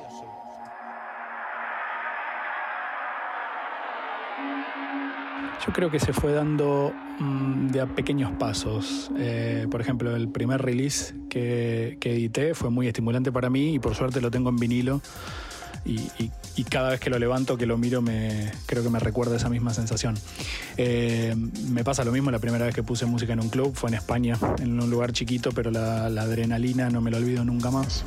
Yo 5.65 5.73
creo 5.73 5.91
que 5.91 6.01
se 6.01 6.13
fue 6.13 6.33
dando 6.33 6.93
mm, 7.21 7.69
de 7.69 7.81
a 7.81 7.87
pequeños 7.87 8.33
pasos. 8.33 9.11
Eh, 9.17 9.69
por 9.71 9.81
ejemplo, 9.81 10.15
el 10.17 10.29
primer 10.29 10.61
release 10.61 11.15
que, 11.31 11.99
edité 12.03 12.55
fue 12.55 12.71
muy 12.71 12.89
estimulante 12.89 13.31
para 13.31 13.49
mí 13.49 13.75
y 13.75 13.79
por 13.79 13.95
suerte 13.95 14.21
lo 14.21 14.31
tengo 14.31 14.51
en 14.51 14.57
vinilo. 14.57 15.01
Y, 15.85 16.09
cada 16.71 16.91
vez 16.91 17.01
que 17.01 17.11
lo 17.11 17.19
levanto, 17.19 17.57
que 17.59 17.67
lo 17.67 17.77
miro, 17.77 18.03
me, 18.03 18.51
creo 18.67 18.83
que 18.83 18.91
me 18.91 18.99
recuerda 18.99 19.37
esa 19.37 19.49
misma 19.49 19.75
sensación. 19.75 20.15
Eh, 20.77 21.35
me 21.69 21.83
pasa 21.85 22.05
lo 22.05 22.13
mismo 22.13 22.31
la 22.31 22.39
primera 22.39 22.65
vez 22.67 22.75
que 22.75 22.83
puse 22.83 23.05
música 23.05 23.33
en 23.33 23.41
un 23.41 23.49
club, 23.49 23.75
fue 23.75 23.91
en 23.91 23.95
España, 23.95 24.39
en 24.61 24.81
un 24.81 24.91
lugar 24.91 25.13
chiquito, 25.13 25.51
pero 25.53 25.71
la, 25.71 26.09
la 26.09 26.23
adrenalina 26.23 26.89
no 26.89 27.01
me 27.01 27.11
lo 27.11 27.17
olvido 27.17 27.45
nunca 27.45 27.71
más. 27.71 28.05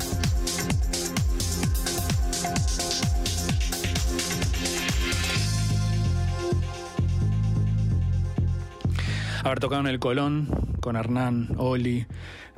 Haber 9.46 9.60
tocado 9.60 9.80
en 9.82 9.86
el 9.86 9.98
Colón 9.98 10.48
con 10.80 10.96
Hernán, 10.96 11.50
Oli, 11.56 12.06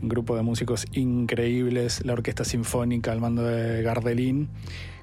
un 0.01 0.09
grupo 0.09 0.37
de 0.37 0.43
músicos 0.43 0.87
increíbles, 0.93 2.05
la 2.05 2.15
Orquesta 2.15 2.45
Sinfónica 2.45 3.13
al 3.13 3.21
mando 3.21 3.43
de 3.43 3.83
Gardelín. 3.83 4.49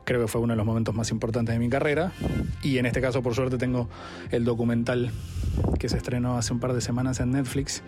Creo 0.04 0.22
que 0.22 0.28
fue 0.28 0.42
uno 0.42 0.54
de 0.54 0.58
los 0.58 0.66
momentos 0.66 0.96
más 0.96 1.12
importantes 1.12 1.54
de 1.54 1.60
mi 1.60 1.70
carrera. 1.70 2.12
Y 2.64 2.78
en 2.78 2.86
este 2.86 3.02
caso, 3.02 3.22
por 3.22 3.36
suerte, 3.36 3.58
tengo 3.58 3.90
el 4.32 4.46
documental 4.46 5.12
que 5.80 5.90
se 5.90 5.98
estrenó 5.98 6.38
hace 6.38 6.54
un 6.54 6.60
par 6.60 6.74
de 6.74 6.82
semanas 6.82 7.20
en 7.20 7.32
Netflix 7.32 7.84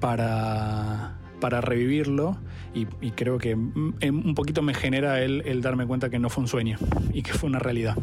para, 0.00 1.18
para 1.40 1.60
revivirlo 1.60 2.38
y, 2.72 2.86
creo 3.12 3.38
que 3.38 3.54
un 3.54 4.34
poquito 4.36 4.62
me 4.62 4.74
genera 4.74 5.22
el, 5.22 5.42
el 5.44 5.60
darme 5.60 5.86
cuenta 5.86 6.08
que 6.08 6.20
no 6.20 6.30
fue 6.30 6.42
un 6.42 6.48
sueño 6.48 6.78
y 7.12 7.22
que 7.22 7.32
fue 7.32 7.48
una 7.48 7.58
realidad. 7.58 7.96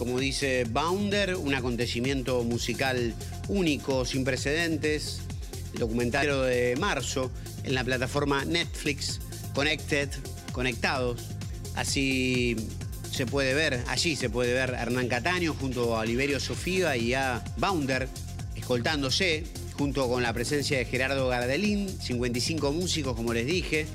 Como 0.00 0.18
dice 0.18 0.64
Bounder, 0.64 1.36
un 1.36 1.54
acontecimiento 1.54 2.42
musical 2.42 3.12
único, 3.48 4.06
sin 4.06 4.24
precedentes, 4.24 5.20
el 5.74 5.80
documental 5.80 6.26
de 6.46 6.74
marzo 6.80 7.30
en 7.64 7.74
la 7.74 7.84
plataforma 7.84 8.46
Netflix, 8.46 9.20
Connected, 9.54 10.08
Conectados. 10.52 11.26
Así 11.74 12.56
se 13.12 13.26
puede 13.26 13.52
ver, 13.52 13.84
allí 13.88 14.16
se 14.16 14.30
puede 14.30 14.54
ver 14.54 14.74
a 14.74 14.80
Hernán 14.80 15.06
Cataño 15.06 15.52
junto 15.52 15.94
a 15.94 16.00
Oliverio 16.00 16.40
Sofía 16.40 16.96
y 16.96 17.12
a 17.12 17.44
Bounder 17.58 18.08
escoltándose, 18.56 19.44
junto 19.76 20.08
con 20.08 20.22
la 20.22 20.32
presencia 20.32 20.78
de 20.78 20.86
Gerardo 20.86 21.28
Gardelín, 21.28 21.90
55 21.90 22.72
músicos, 22.72 23.14
como 23.14 23.34
les 23.34 23.44
dije. 23.44 23.86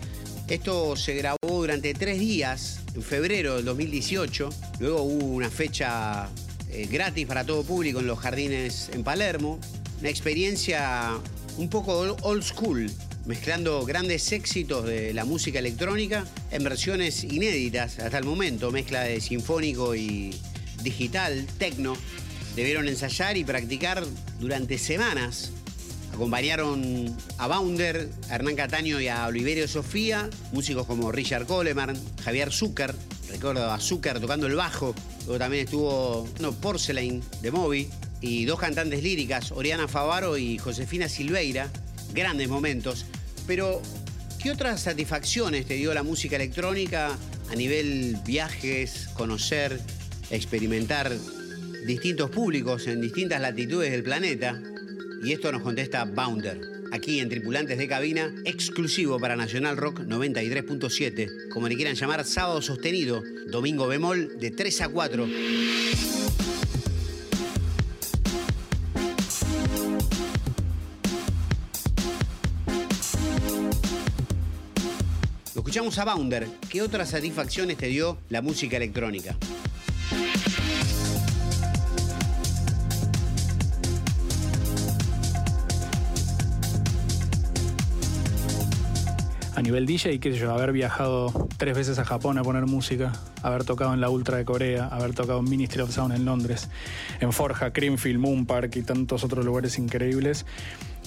Esto 0.48 0.96
se 0.96 1.16
grabó 1.16 1.38
durante 1.42 1.96
tres 1.96 2.20
días 2.20 2.80
en 2.94 3.02
febrero 3.02 3.56
del 3.56 3.66
2018. 3.66 4.50
Luego 4.80 5.02
hubo 5.02 5.26
una 5.26 5.50
fecha 5.50 6.30
eh, 6.70 6.88
gratis 6.90 7.26
para 7.26 7.44
todo 7.44 7.64
público 7.64 8.00
en 8.00 8.06
los 8.06 8.20
jardines 8.20 8.90
en 8.94 9.04
Palermo. 9.04 9.60
Una 10.00 10.10
experiencia 10.10 11.18
un 11.58 11.68
poco 11.68 12.16
old 12.22 12.44
school, 12.44 12.92
mezclando 13.26 13.84
grandes 13.86 14.32
éxitos 14.34 14.86
de 14.86 15.16
la 15.16 15.26
música 15.26 15.58
electrónica 15.58 16.26
en 16.52 16.64
versiones 16.64 17.24
inéditas 17.24 17.98
hasta 17.98 18.20
el 18.20 18.26
momento, 18.26 18.72
mezcla 18.72 19.02
de 19.02 19.22
sinfónico 19.22 19.96
y 19.96 20.40
digital, 20.84 21.48
techno. 21.58 21.98
Debieron 22.56 22.88
ensayar 22.88 23.36
y 23.36 23.44
practicar 23.44 24.06
durante 24.40 24.78
semanas 24.78 25.52
Acompañaron 26.16 27.14
a 27.38 27.48
Bounder, 27.48 28.10
a 28.30 28.36
Hernán 28.36 28.56
Cataño 28.56 29.02
y 29.02 29.10
a 29.10 29.28
Oliverio 29.28 29.68
Sofía, 29.68 30.30
músicos 30.54 30.88
como 30.88 31.12
Richard 31.12 31.46
Coleman, 31.46 31.94
Javier 32.24 32.54
Zucker, 32.54 32.96
recuerdo 33.30 33.70
a 33.70 33.78
Zucker 33.82 34.22
tocando 34.22 34.48
el 34.48 34.56
bajo, 34.56 34.96
luego 35.26 35.40
también 35.40 35.66
estuvo 35.66 36.26
no, 36.40 36.54
Porcelain 36.54 37.22
de 37.42 37.52
Moby, 37.52 37.90
y 38.22 38.46
dos 38.46 38.62
cantantes 38.62 39.04
líricas, 39.04 39.52
Oriana 39.52 39.90
Favaro 39.90 40.38
y 40.38 40.58
Josefina 40.58 41.10
Silveira, 41.10 41.70
grandes 42.14 42.48
momentos. 42.48 43.06
Pero, 43.46 43.82
¿qué 44.42 44.52
otras 44.52 44.84
satisfacciones 44.84 45.66
te 45.66 45.74
dio 45.74 45.94
la 45.94 46.04
música 46.04 46.38
electrónica 46.38 47.18
a 47.52 47.56
nivel 47.56 48.18
viajes, 48.26 49.10
conocer, 49.16 49.82
experimentar 50.32 51.12
distintos 51.86 52.30
públicos 52.30 52.88
en 52.88 53.02
distintas 53.02 53.42
latitudes 53.42 53.92
del 53.92 54.04
planeta? 54.04 54.62
Y 55.26 55.34
esto 55.34 55.52
nos 55.52 55.64
contesta 55.64 56.06
Bounder, 56.06 56.62
aquí 56.92 57.20
en 57.20 57.30
Tripulantes 57.30 57.80
de 57.80 57.88
Cabina, 57.88 58.32
exclusivo 58.46 59.20
para 59.20 59.36
Nacional 59.36 59.76
Rock 59.76 60.02
93.7, 60.02 61.50
como 61.50 61.68
le 61.68 61.76
quieran 61.76 61.96
llamar, 61.96 62.24
sábado 62.26 62.62
sostenido, 62.62 63.24
domingo 63.48 63.88
bemol 63.88 64.38
de 64.40 64.52
3 64.52 64.82
a 64.82 64.90
4. 64.90 65.26
Lo 65.26 65.32
escuchamos 75.56 75.98
a 75.98 76.06
Bounder. 76.06 76.48
¿Qué 76.70 76.84
otras 76.84 77.10
satisfacciones 77.10 77.78
te 77.78 77.88
dio 77.88 78.20
la 78.30 78.44
música 78.44 78.78
electrónica? 78.78 79.36
A 89.56 89.62
nivel 89.62 89.86
DJ, 89.86 90.20
qué 90.20 90.34
sé 90.34 90.40
yo, 90.40 90.52
haber 90.52 90.72
viajado 90.72 91.32
tres 91.58 91.76
veces 91.76 91.98
a 92.00 92.06
Japón 92.06 92.38
a 92.38 92.44
poner 92.44 92.66
música, 92.66 93.14
haber 93.42 93.64
tocado 93.64 93.94
en 93.94 94.02
la 94.02 94.10
Ultra 94.10 94.38
de 94.38 94.46
Corea, 94.46 94.88
haber 94.88 95.14
tocado 95.14 95.40
en 95.40 95.46
Ministry 95.46 95.82
of 95.82 95.92
Sound 95.92 96.14
en 96.14 96.26
Londres, 96.26 96.70
en 97.22 97.32
Forja, 97.32 97.72
Creamfield, 97.72 98.20
Moon 98.20 98.46
Park 98.46 98.76
y 98.76 98.82
tantos 98.82 99.24
otros 99.24 99.46
lugares 99.46 99.80
increíbles, 99.80 100.46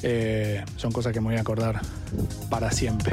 eh, 0.03 0.65
son 0.77 0.93
cosas 0.93 1.13
que 1.13 1.21
me 1.21 1.27
voy 1.27 1.37
a 1.37 1.41
acordar 1.41 1.81
para 2.49 2.71
siempre. 2.71 3.13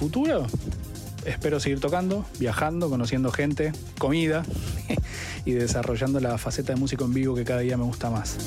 Futuro, 0.00 0.46
espero 1.26 1.60
seguir 1.60 1.78
tocando, 1.78 2.24
viajando, 2.38 2.88
conociendo 2.88 3.30
gente, 3.30 3.72
comida 3.98 4.44
y 5.44 5.52
desarrollando 5.52 6.20
la 6.20 6.38
faceta 6.38 6.72
de 6.72 6.80
músico 6.80 7.04
en 7.04 7.12
vivo 7.12 7.34
que 7.34 7.44
cada 7.44 7.60
día 7.60 7.76
me 7.76 7.84
gusta 7.84 8.08
más. 8.08 8.38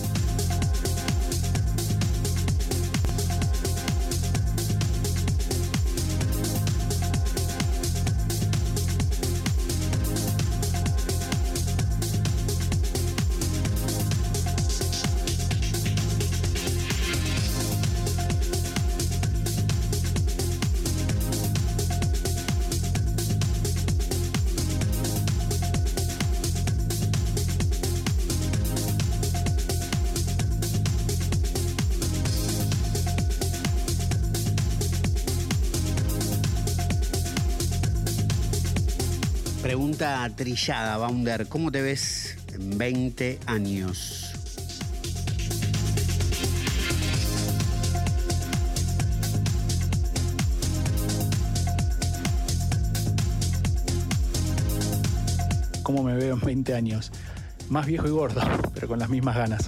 Pregunta 39.73 40.29
trillada, 40.35 40.97
Bounder. 40.97 41.47
¿Cómo 41.47 41.71
te 41.71 41.81
ves 41.81 42.37
en 42.53 42.77
20 42.77 43.39
años? 43.47 44.31
¿Cómo 55.81 56.03
me 56.03 56.13
veo 56.17 56.35
en 56.35 56.39
20 56.39 56.75
años? 56.75 57.11
Más 57.69 57.87
viejo 57.87 58.07
y 58.07 58.11
gordo, 58.11 58.41
pero 58.75 58.87
con 58.87 58.99
las 58.99 59.09
mismas 59.09 59.35
ganas. 59.35 59.65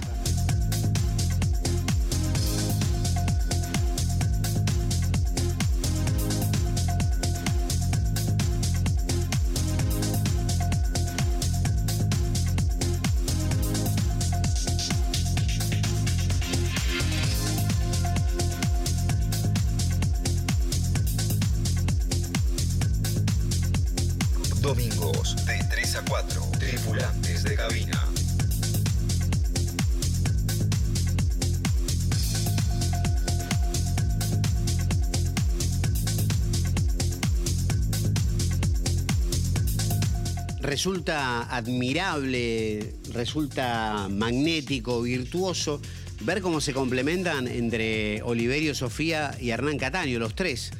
Resulta 41.06 41.56
admirable, 41.56 42.94
resulta 43.12 44.08
magnético, 44.10 45.02
virtuoso 45.02 45.80
ver 46.22 46.40
cómo 46.40 46.60
se 46.60 46.72
complementan 46.72 47.46
entre 47.46 48.22
Oliverio 48.22 48.74
Sofía 48.74 49.32
y 49.40 49.50
Hernán 49.50 49.78
Cataño, 49.78 50.18
los 50.18 50.34
tres. 50.34 50.72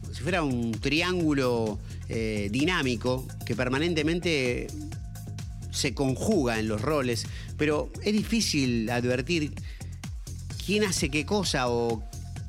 Como 0.00 0.14
si 0.14 0.22
fuera 0.22 0.42
un 0.42 0.72
triángulo 0.72 1.78
eh, 2.08 2.48
dinámico 2.50 3.28
que 3.44 3.54
permanentemente 3.54 4.68
se 5.70 5.92
conjuga 5.92 6.58
en 6.58 6.66
los 6.66 6.80
roles, 6.80 7.26
pero 7.58 7.92
es 8.02 8.14
difícil 8.14 8.88
advertir 8.88 9.52
quién 10.64 10.84
hace 10.84 11.10
qué 11.10 11.26
cosa 11.26 11.68
o 11.68 12.02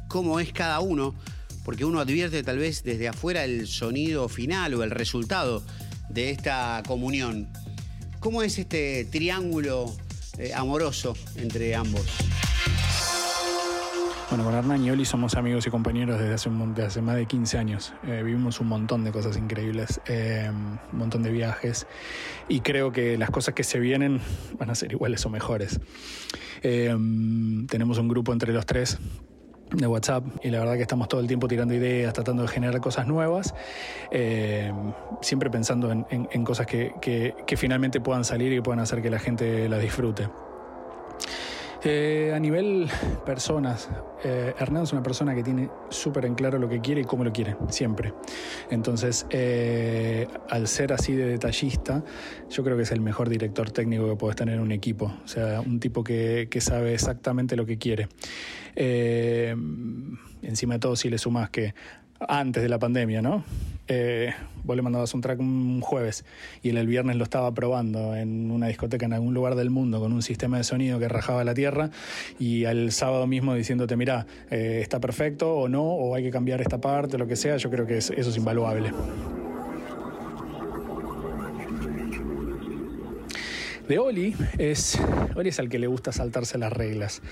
cómo 0.07 0.39
es 0.39 0.53
cada 0.53 0.79
uno, 0.79 1.13
porque 1.65 1.83
uno 1.83 1.99
advierte 1.99 2.43
tal 2.43 2.59
vez 2.59 2.81
desde 2.83 3.09
afuera 3.09 3.43
el 3.43 3.67
sonido 3.67 4.29
final 4.29 4.73
o 4.75 4.83
el 4.83 4.91
resultado 4.91 5.65
de 6.09 6.31
esta 6.31 6.83
comunión. 6.87 7.47
¿Cómo 8.19 8.43
es 8.43 8.59
este 8.59 9.05
triángulo 9.05 9.95
eh, 10.37 10.53
amoroso 10.53 11.15
entre 11.35 11.75
ambos? 11.75 12.05
Bueno, 14.29 14.43
con 14.43 14.53
Hernán 14.53 14.85
y 14.85 14.91
Oli 14.91 15.05
somos 15.05 15.35
amigos 15.35 15.65
y 15.65 15.71
compañeros 15.71 16.19
desde 16.19 16.33
hace, 16.35 17.01
más 17.01 17.15
de 17.15 17.25
15 17.25 17.57
años. 17.57 17.93
Eh, 18.05 18.21
vivimos 18.23 18.59
un 18.59 18.67
montón 18.67 19.03
de 19.03 19.11
cosas 19.11 19.37
increíbles, 19.37 20.01
eh, 20.05 20.51
un 20.51 20.79
montón 20.99 21.23
de 21.23 21.31
viajes 21.31 21.87
y 22.47 22.59
creo 22.59 22.91
que 22.91 23.17
las 23.17 23.31
cosas 23.31 23.55
que 23.55 23.63
se 23.63 23.79
vienen 23.79 24.21
van 24.59 24.69
a 24.69 24.75
ser 24.75 24.91
iguales 24.91 25.25
o 25.25 25.29
mejores. 25.29 25.79
Tenemos 26.61 27.97
un 27.97 28.07
grupo 28.07 28.33
entre 28.33 28.53
los 28.53 28.65
tres 28.65 28.99
de 29.71 29.87
WhatsApp 29.87 30.23
y 30.43 30.49
la 30.49 30.59
verdad 30.59 30.75
que 30.75 30.81
estamos 30.81 31.07
todo 31.07 31.21
el 31.21 31.27
tiempo 31.27 31.47
tirando 31.47 31.73
ideas, 31.73 32.13
tratando 32.13 32.41
de 32.43 32.47
generar 32.47 32.79
cosas 32.81 33.07
nuevas, 33.07 33.53
eh, 34.11 34.71
siempre 35.21 35.49
pensando 35.49 35.91
en, 35.91 36.05
cosas 36.43 36.65
que, 36.67 36.93
que- 37.01 37.35
que 37.45 37.57
finalmente 37.57 38.01
puedan 38.01 38.23
salir 38.25 38.51
y 38.53 38.61
puedan 38.61 38.79
hacer 38.79 39.01
que 39.01 39.09
la 39.09 39.19
gente 39.19 39.69
las 39.69 39.81
disfrute. 39.81 40.27
Eh, 41.83 42.33
a 42.35 42.39
nivel 42.39 42.89
personas, 43.25 43.89
eh, 44.23 44.53
Hernán 44.59 44.83
es 44.83 44.91
una 44.91 45.01
persona 45.01 45.33
que 45.33 45.43
tiene 45.43 45.69
súper 45.89 46.25
en 46.25 46.35
claro 46.35 46.59
lo 46.59 46.67
que 46.67 46.81
quiere 46.81 47.01
y 47.01 47.03
cómo 47.05 47.23
lo 47.23 47.31
quiere, 47.31 47.55
siempre. 47.69 48.13
Entonces, 48.69 49.25
eh, 49.29 50.27
al 50.49 50.67
ser 50.67 50.91
así 50.91 51.13
de 51.13 51.25
detallista, 51.25 52.03
yo 52.49 52.63
creo 52.63 52.75
que 52.75 52.83
es 52.83 52.91
el 52.91 53.01
mejor 53.01 53.29
director 53.29 53.71
técnico 53.71 54.09
que 54.09 54.15
puedes 54.15 54.35
tener 54.35 54.55
en 54.55 54.61
un 54.61 54.71
equipo. 54.71 55.13
O 55.23 55.27
sea, 55.27 55.61
un 55.61 55.79
tipo 55.79 56.03
que, 56.03 56.47
que 56.51 56.59
sabe 56.59 56.93
exactamente 56.93 57.55
lo 57.55 57.65
que 57.65 57.77
quiere. 57.77 58.09
Eh, 58.75 59.55
encima 60.41 60.75
de 60.75 60.79
todo, 60.79 60.95
si 60.95 61.09
le 61.09 61.17
sumas 61.17 61.49
que 61.49 61.73
antes 62.27 62.61
de 62.63 62.69
la 62.69 62.79
pandemia, 62.79 63.21
¿no? 63.21 63.43
Eh, 63.91 64.31
vos 64.63 64.75
le 64.75 64.83
mandabas 64.83 65.15
un 65.15 65.21
track 65.21 65.39
un 65.39 65.81
jueves 65.81 66.23
y 66.61 66.69
él 66.69 66.77
el 66.77 66.85
viernes 66.85 67.15
lo 67.15 67.23
estaba 67.23 67.51
probando 67.55 68.15
en 68.15 68.51
una 68.51 68.67
discoteca 68.67 69.05
en 69.07 69.13
algún 69.13 69.33
lugar 69.33 69.55
del 69.55 69.71
mundo 69.71 69.99
con 69.99 70.13
un 70.13 70.21
sistema 70.21 70.57
de 70.57 70.63
sonido 70.63 70.99
que 70.99 71.07
rajaba 71.07 71.43
la 71.43 71.55
tierra 71.55 71.89
y 72.37 72.65
al 72.65 72.91
sábado 72.91 73.25
mismo 73.25 73.55
diciéndote, 73.55 73.95
mira, 73.95 74.27
eh, 74.51 74.79
está 74.83 74.99
perfecto 74.99 75.55
o 75.55 75.69
no, 75.69 75.81
o 75.83 76.13
hay 76.13 76.21
que 76.21 76.29
cambiar 76.29 76.61
esta 76.61 76.79
parte, 76.79 77.17
lo 77.17 77.25
que 77.25 77.35
sea, 77.35 77.57
yo 77.57 77.71
creo 77.71 77.87
que 77.87 77.97
es- 77.97 78.11
eso 78.11 78.29
es 78.29 78.37
invaluable. 78.37 78.91
De 83.87 83.97
Oli 83.97 84.35
es, 84.59 84.99
Oli 85.35 85.49
es 85.49 85.59
al 85.59 85.67
que 85.69 85.79
le 85.79 85.87
gusta 85.87 86.11
saltarse 86.11 86.59
las 86.59 86.71
reglas, 86.71 87.23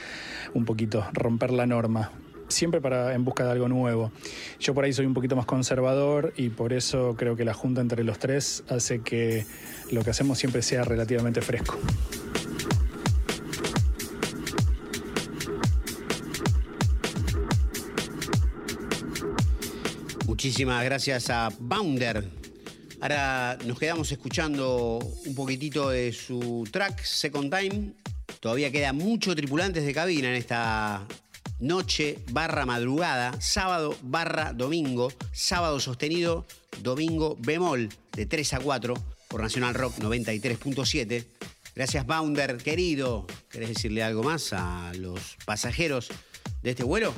un 0.55 0.65
poquito, 0.65 1.05
romper 1.13 1.51
la 1.51 1.67
norma, 1.67 2.11
siempre 2.47 2.81
para, 2.81 3.13
en 3.13 3.23
busca 3.23 3.43
de 3.45 3.51
algo 3.51 3.67
nuevo. 3.67 4.11
Yo 4.59 4.73
por 4.73 4.85
ahí 4.85 4.93
soy 4.93 5.05
un 5.05 5.13
poquito 5.13 5.35
más 5.35 5.45
conservador 5.45 6.33
y 6.37 6.49
por 6.49 6.73
eso 6.73 7.15
creo 7.17 7.35
que 7.35 7.45
la 7.45 7.53
junta 7.53 7.81
entre 7.81 8.03
los 8.03 8.19
tres 8.19 8.63
hace 8.69 9.01
que 9.01 9.45
lo 9.91 10.03
que 10.03 10.09
hacemos 10.09 10.37
siempre 10.37 10.61
sea 10.61 10.83
relativamente 10.83 11.41
fresco. 11.41 11.77
Muchísimas 20.25 20.83
gracias 20.85 21.29
a 21.29 21.49
Bounder. 21.59 22.23
Ahora 23.01 23.57
nos 23.65 23.79
quedamos 23.79 24.11
escuchando 24.11 24.99
un 25.25 25.35
poquitito 25.35 25.89
de 25.89 26.11
su 26.13 26.67
track 26.71 27.03
Second 27.03 27.55
Time. 27.55 27.93
Todavía 28.39 28.71
queda 28.71 28.93
mucho 28.93 29.35
tripulantes 29.35 29.85
de 29.85 29.93
cabina 29.93 30.29
en 30.29 30.35
esta 30.35 31.07
noche 31.59 32.19
barra 32.31 32.65
madrugada, 32.65 33.39
sábado 33.41 33.95
barra 34.01 34.53
domingo, 34.53 35.11
sábado 35.31 35.79
sostenido, 35.79 36.45
domingo 36.81 37.35
bemol 37.39 37.89
de 38.13 38.25
3 38.25 38.53
a 38.53 38.59
4 38.59 38.93
por 39.27 39.41
Nacional 39.41 39.73
Rock 39.73 39.97
93.7. 39.99 41.25
Gracias 41.75 42.05
Bounder, 42.05 42.57
querido. 42.57 43.27
¿Querés 43.49 43.69
decirle 43.69 44.03
algo 44.03 44.23
más 44.23 44.53
a 44.53 44.91
los 44.95 45.37
pasajeros 45.45 46.09
de 46.63 46.71
este 46.71 46.83
vuelo? 46.83 47.13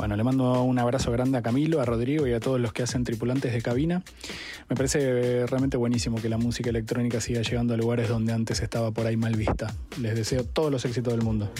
Bueno, 0.00 0.16
le 0.16 0.24
mando 0.24 0.62
un 0.62 0.78
abrazo 0.78 1.12
grande 1.12 1.36
a 1.36 1.42
Camilo, 1.42 1.78
a 1.78 1.84
Rodrigo 1.84 2.26
y 2.26 2.32
a 2.32 2.40
todos 2.40 2.58
los 2.58 2.72
que 2.72 2.82
hacen 2.82 3.04
tripulantes 3.04 3.52
de 3.52 3.60
cabina. 3.60 4.02
Me 4.70 4.76
parece 4.76 5.46
realmente 5.48 5.76
buenísimo 5.76 6.22
que 6.22 6.28
la 6.28 6.38
música 6.38 6.70
electrónica 6.70 7.20
siga 7.20 7.42
llegando 7.42 7.74
a 7.74 7.76
lugares 7.76 8.08
donde 8.08 8.32
antes 8.32 8.62
estaba 8.62 8.92
por 8.92 9.04
ahí 9.04 9.16
mal 9.16 9.34
vista. 9.34 9.74
Les 10.00 10.14
deseo 10.14 10.44
todos 10.44 10.70
los 10.70 10.84
éxitos 10.84 11.12
del 11.12 11.24
mundo. 11.24 11.50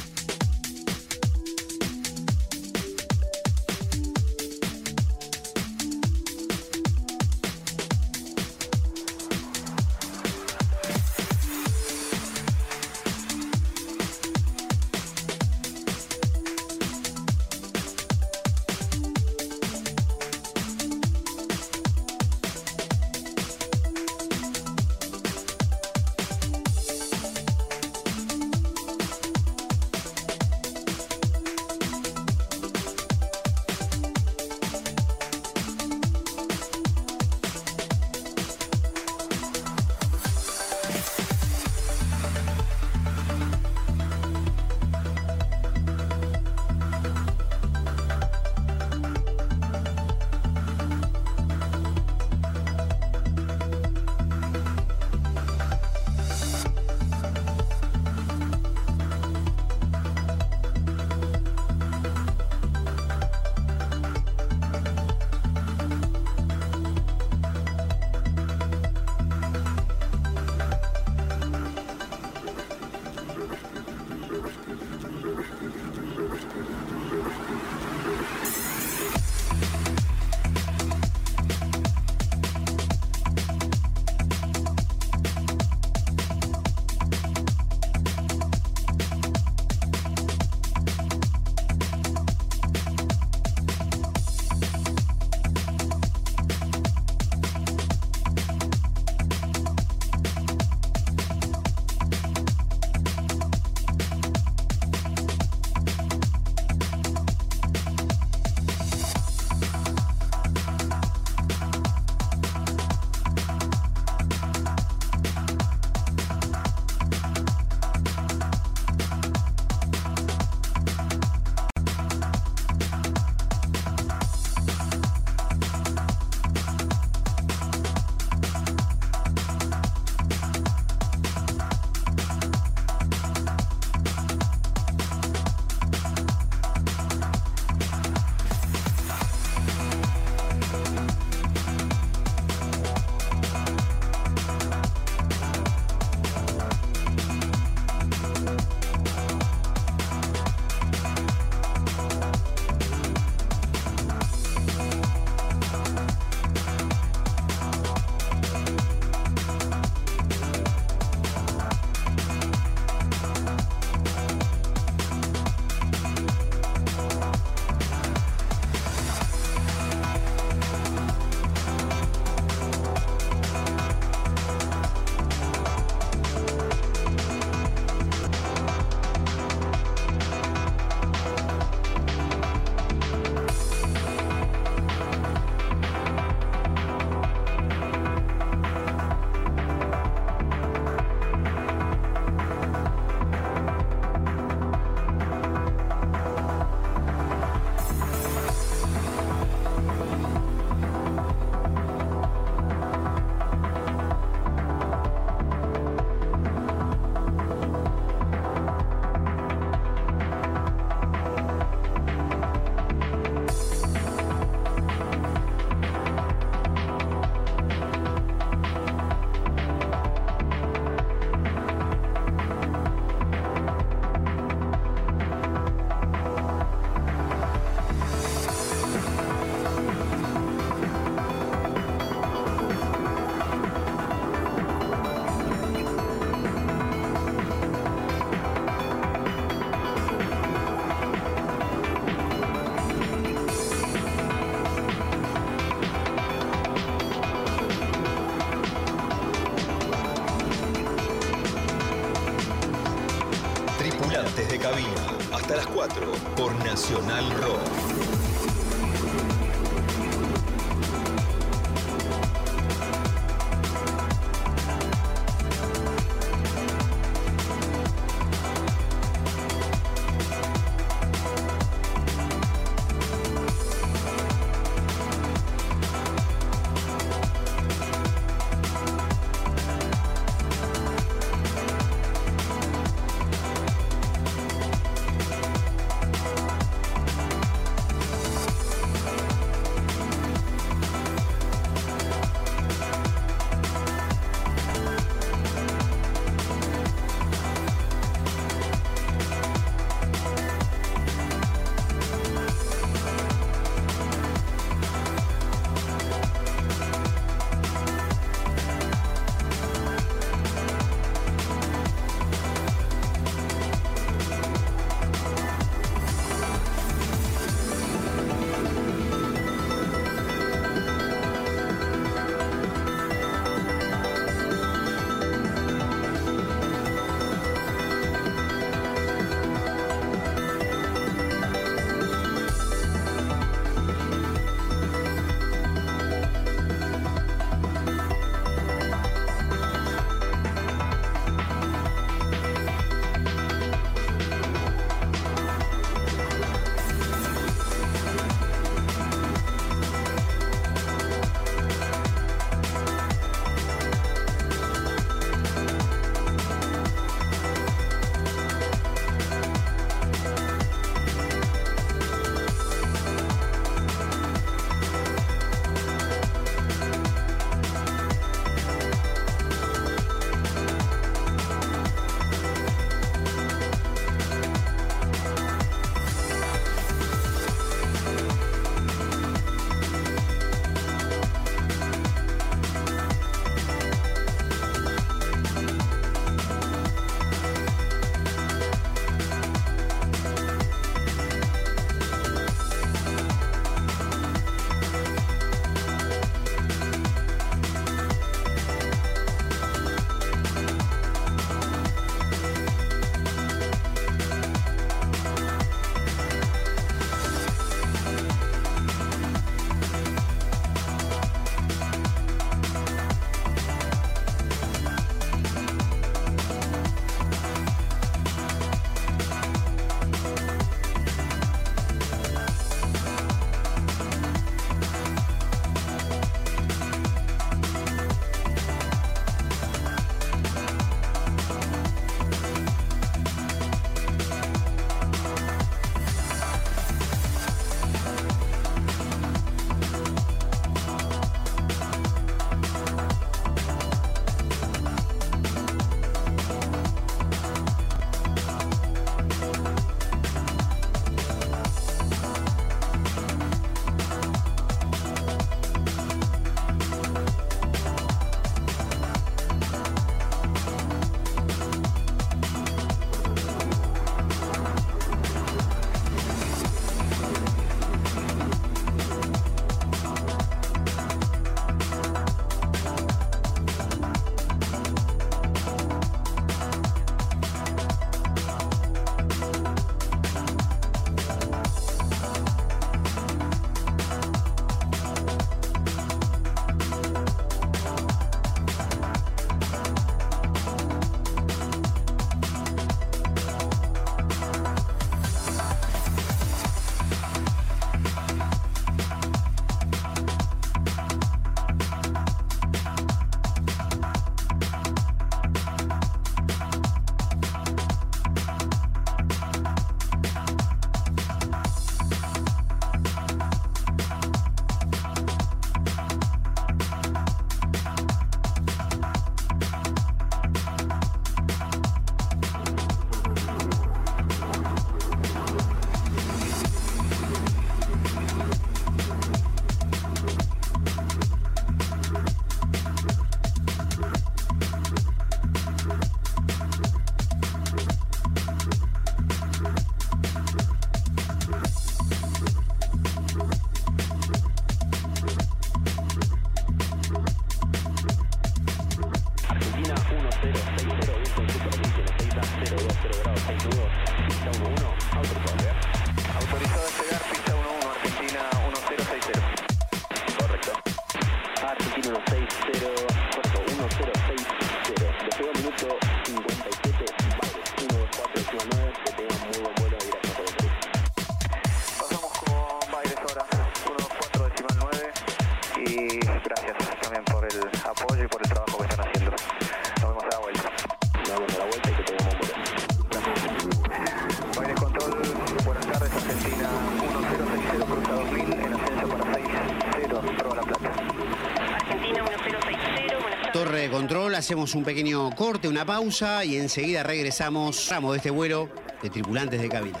Hacemos 594.42 594.74
un 594.74 594.82
pequeño 594.82 595.30
corte, 595.36 595.68
una 595.68 595.86
pausa 595.86 596.44
y 596.44 596.56
enseguida 596.56 597.04
regresamos. 597.04 597.88
Ramo 597.88 598.10
de 598.10 598.16
este 598.16 598.30
vuelo 598.30 598.68
de 599.00 599.08
tripulantes 599.08 599.62
de 599.62 599.68
cabina. 599.68 600.00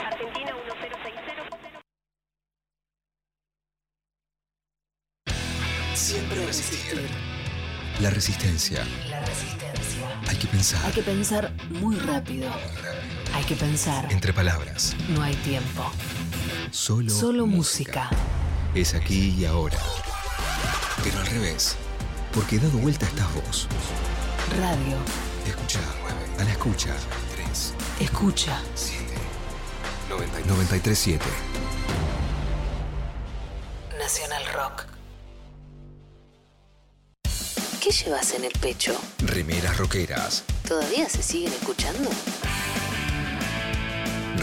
Argentina 0.00 0.54
1060. 0.54 1.14
Siempre 5.94 6.46
resistir. 6.46 7.02
La 8.00 8.08
resistencia. 8.08 8.86
La 9.10 9.20
resistencia. 9.20 10.20
Hay 10.30 10.36
que 10.38 10.46
pensar. 10.46 10.86
Hay 10.86 10.92
que 10.92 11.02
pensar 11.02 11.52
muy 11.68 11.96
rápido. 11.96 12.50
Hay 13.34 13.44
que 13.44 13.54
pensar. 13.54 14.10
Entre 14.10 14.32
palabras. 14.32 14.96
No 15.10 15.20
hay 15.22 15.34
tiempo. 15.34 15.92
Solo, 16.70 17.10
Solo 17.10 17.46
música. 17.46 18.08
Es 18.74 18.94
aquí 18.94 19.34
y 19.38 19.44
ahora. 19.44 19.76
Pero 21.04 21.18
al 21.18 21.26
revés. 21.26 21.76
Porque 22.32 22.58
dado 22.58 22.78
vuelta 22.78 23.06
estás 23.06 23.32
vos. 23.34 23.68
Radio. 24.58 24.96
Escucha. 25.46 25.80
A 26.38 26.44
la 26.44 26.50
escucha. 26.50 26.94
3, 27.34 27.74
Escucha. 28.00 28.60
7, 28.74 29.04
937. 30.46 31.24
Nacional 33.98 34.42
Rock. 34.54 34.84
¿Qué 37.80 37.90
llevas 37.90 38.32
en 38.34 38.44
el 38.44 38.52
pecho? 38.52 38.98
Remeras 39.18 39.76
roqueras. 39.76 40.44
¿Todavía 40.66 41.08
se 41.08 41.22
siguen 41.22 41.52
escuchando? 41.52 42.08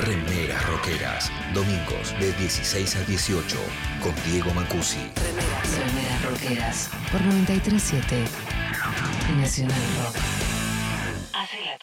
Remeras 0.02 0.66
roqueras. 0.70 1.30
Domingos 1.54 2.18
de 2.20 2.32
16 2.32 2.96
a 2.96 3.04
18. 3.04 3.58
Con 4.02 4.16
Diego 4.24 4.54
Mancusi. 4.54 5.12
Remeras. 5.16 5.78
Remeras 5.78 6.24
rockeras. 6.24 6.90
Por 7.12 7.22
937. 7.22 8.24
Nacional 9.36 9.82
Rock. 10.02 10.16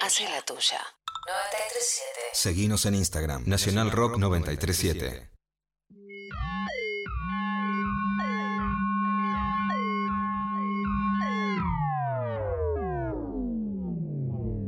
Hace 0.00 0.24
la 0.30 0.40
tuya. 0.42 0.80
937. 1.26 2.20
Seguinos 2.32 2.86
en 2.86 2.94
Instagram. 2.94 3.42
Nacional 3.44 3.90
Rock 3.90 4.16
937. 4.16 5.30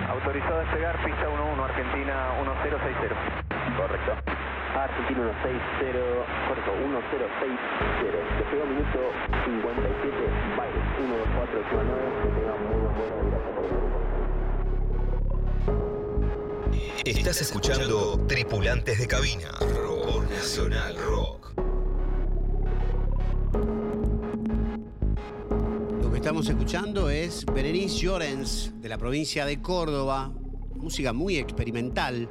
Autorizado 0.06 0.54
a 0.54 0.60
despegar, 0.64 1.04
pista 1.04 1.28
11, 1.28 1.62
Argentina 1.62 2.37
1060. 2.84 3.76
Correcto. 3.76 4.12
Argentina 4.74 5.34
160, 5.42 5.98
correcto, 6.46 6.70
1060. 6.78 7.18
Despegó 8.38 8.66
minuto 8.66 9.10
57, 9.44 10.14
Baires, 10.56 10.84
124 10.96 11.58
decimal 11.58 11.86
9, 11.88 11.98
que 12.22 12.28
tengan 12.38 12.58
muy 12.68 12.78
buen 12.78 12.94
vuelo 12.94 13.16
y 13.18 13.30
gracias 13.30 13.52
por 13.54 13.64
el 13.64 13.70
servicio. 13.70 13.98
Estás 17.04 17.40
escuchando 17.42 18.26
Tripulantes 18.28 18.98
de 18.98 19.06
Cabina. 19.06 19.50
Rock 19.58 20.30
Nacional 20.30 20.96
Rock. 20.98 21.52
Lo 26.02 26.10
que 26.10 26.16
estamos 26.16 26.48
escuchando 26.48 27.10
es 27.10 27.44
Berenice 27.46 27.96
Llorens, 27.98 28.72
de 28.80 28.88
la 28.88 28.98
provincia 28.98 29.44
de 29.46 29.60
Córdoba. 29.60 30.30
Música 30.74 31.12
muy 31.12 31.38
experimental. 31.38 32.28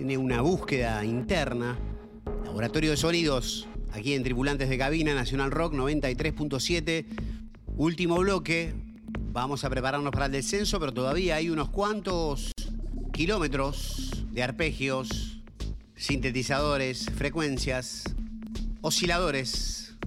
Tiene 0.00 0.16
una 0.16 0.40
búsqueda 0.40 1.04
interna. 1.04 1.78
Laboratorio 2.46 2.92
de 2.92 2.96
sonidos, 2.96 3.68
aquí 3.92 4.14
en 4.14 4.22
Tripulantes 4.22 4.70
de 4.70 4.78
Cabina, 4.78 5.12
Nacional 5.12 5.50
Rock 5.50 5.74
93.7. 5.74 7.04
Último 7.76 8.16
bloque. 8.16 8.72
Vamos 9.30 9.62
a 9.62 9.68
prepararnos 9.68 10.10
para 10.10 10.24
el 10.24 10.32
descenso, 10.32 10.80
pero 10.80 10.94
todavía 10.94 11.36
hay 11.36 11.50
unos 11.50 11.68
cuantos 11.68 12.50
kilómetros 13.12 14.24
de 14.32 14.42
arpegios, 14.42 15.42
sintetizadores, 15.96 17.04
frecuencias, 17.14 18.04
osciladores 18.80 19.98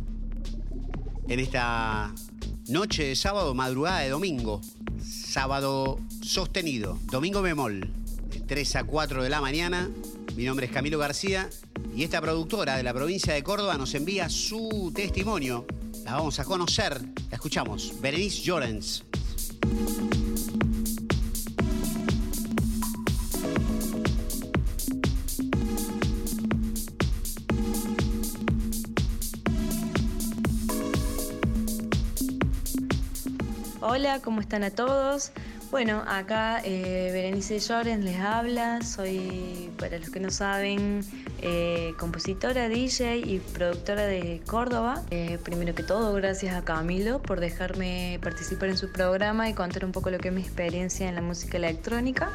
en 1.27 1.39
esta 1.39 2.15
noche 2.67 3.03
de 3.03 3.15
sábado, 3.15 3.53
madrugada 3.53 3.99
de 3.99 4.09
domingo. 4.09 4.59
Sábado 4.99 5.99
sostenido, 6.23 6.97
domingo 7.11 7.43
bemol, 7.43 7.93
3 8.47 8.75
a 8.75 8.83
4 8.83 9.23
de 9.23 9.29
la 9.29 9.41
mañana. 9.41 9.89
Mi 10.35 10.45
nombre 10.45 10.65
es 10.65 10.71
Camilo 10.71 10.99
García 10.99 11.49
y 11.95 12.03
esta 12.03 12.21
productora 12.21 12.75
de 12.75 12.83
la 12.83 12.93
provincia 12.93 13.33
de 13.33 13.43
Córdoba 13.43 13.77
nos 13.77 13.93
envía 13.95 14.29
su 14.29 14.91
testimonio. 14.93 15.65
La 16.03 16.13
vamos 16.13 16.39
a 16.39 16.43
conocer, 16.43 17.01
la 17.29 17.35
escuchamos. 17.35 17.93
Berenice 18.01 18.41
Llorens. 18.41 19.03
Hola, 33.79 34.21
¿cómo 34.21 34.41
están 34.41 34.63
a 34.63 34.71
todos? 34.71 35.31
Bueno, 35.73 36.03
acá 36.05 36.61
eh, 36.63 37.09
Berenice 37.11 37.57
Llorens 37.57 38.05
les 38.05 38.19
habla, 38.19 38.83
soy, 38.83 39.71
para 39.79 39.97
los 39.97 40.11
que 40.11 40.19
no 40.19 40.29
saben, 40.29 41.03
eh, 41.41 41.95
compositora, 41.97 42.69
DJ 42.69 43.17
y 43.17 43.39
productora 43.39 44.05
de 44.05 44.39
Córdoba. 44.45 45.01
Eh, 45.09 45.39
primero 45.43 45.73
que 45.73 45.81
todo, 45.81 46.13
gracias 46.13 46.55
a 46.55 46.63
Camilo 46.63 47.23
por 47.23 47.39
dejarme 47.39 48.19
participar 48.21 48.69
en 48.69 48.77
su 48.77 48.91
programa 48.91 49.49
y 49.49 49.55
contar 49.55 49.83
un 49.83 49.91
poco 49.91 50.11
lo 50.11 50.19
que 50.19 50.27
es 50.27 50.33
mi 50.35 50.41
experiencia 50.41 51.09
en 51.09 51.15
la 51.15 51.23
música 51.23 51.57
electrónica. 51.57 52.29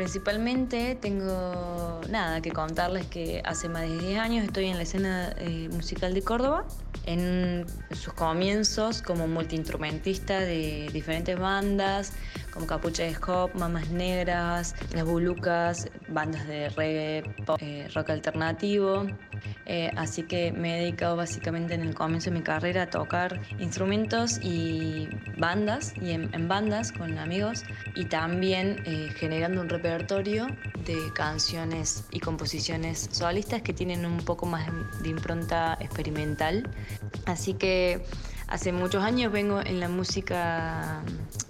Principalmente 0.00 0.96
tengo 0.98 2.00
nada 2.08 2.40
que 2.40 2.52
contarles 2.52 3.04
que 3.04 3.42
hace 3.44 3.68
más 3.68 3.82
de 3.82 3.98
10 3.98 4.18
años 4.18 4.46
estoy 4.46 4.64
en 4.68 4.78
la 4.78 4.84
escena 4.84 5.34
eh, 5.36 5.68
musical 5.70 6.14
de 6.14 6.22
Córdoba, 6.22 6.64
en 7.04 7.66
sus 7.90 8.14
comienzos 8.14 9.02
como 9.02 9.28
multiinstrumentista 9.28 10.40
de 10.40 10.88
diferentes 10.90 11.38
bandas, 11.38 12.14
como 12.60 12.66
Capucha 12.66 13.04
de 13.04 13.16
Hop, 13.26 13.54
Mamas 13.54 13.88
Negras, 13.88 14.74
Las 14.92 15.04
Bulucas, 15.04 15.88
bandas 16.08 16.46
de 16.46 16.68
reggae, 16.68 17.22
pop, 17.46 17.58
eh, 17.62 17.88
rock 17.94 18.10
alternativo. 18.10 19.06
Eh, 19.64 19.90
así 19.96 20.24
que 20.24 20.52
me 20.52 20.76
he 20.76 20.80
dedicado 20.82 21.16
básicamente 21.16 21.72
en 21.72 21.80
el 21.80 21.94
comienzo 21.94 22.28
de 22.28 22.36
mi 22.36 22.42
carrera 22.42 22.82
a 22.82 22.90
tocar 22.90 23.40
instrumentos 23.58 24.38
y 24.42 25.08
bandas, 25.38 25.94
y 26.02 26.10
en, 26.10 26.48
bandas 26.48 26.92
con 26.92 27.16
amigos, 27.18 27.64
y 27.94 28.04
también 28.04 28.82
eh, 28.84 29.08
generando 29.16 29.62
un 29.62 29.70
repertorio 29.70 30.46
de 30.84 30.98
canciones 31.14 32.04
y 32.10 32.20
composiciones 32.20 33.08
solistas 33.10 33.62
que 33.62 33.72
tienen 33.72 34.04
un 34.04 34.18
poco 34.18 34.44
más 34.44 34.68
de 35.02 35.08
impronta 35.08 35.78
experimental. 35.80 36.68
Así 37.24 37.54
que 37.54 38.04
hace 38.50 38.72
muchos 38.72 39.02
años 39.02 39.32
vengo 39.32 39.60
en 39.60 39.80
la 39.80 39.88
música, 39.88 41.02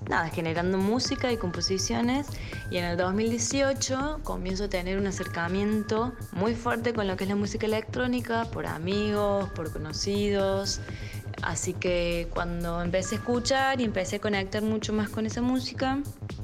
nada, 0.09 0.29
generando 0.29 0.79
música 0.79 1.33
y 1.33 1.39
composiciones 1.39 2.27
y 2.71 2.77
en 2.77 2.85
el 2.85 2.97
2018 2.97 4.21
comienzo 4.23 4.65
a 4.65 4.69
tener 4.69 4.99
un 4.99 5.07
acercamiento 5.07 6.13
muy 6.33 6.55
fuerte 6.55 6.93
con 6.93 7.09
lo 7.09 7.17
que 7.17 7.25
es 7.25 7.31
la 7.31 7.37
música 7.37 7.67
electrónica 7.67 8.45
por 8.53 8.67
amigos, 8.67 9.49
por 9.51 9.73
conocidos. 9.73 10.81
Así 11.43 11.73
que 11.73 12.29
cuando 12.35 12.83
empecé 12.83 13.15
a 13.15 13.19
escuchar 13.19 13.81
y 13.81 13.85
empecé 13.85 14.17
a 14.17 14.21
conectar 14.21 14.63
mucho 14.63 14.93
más 14.93 15.09
con 15.09 15.25
esa 15.25 15.41
música, 15.41 15.99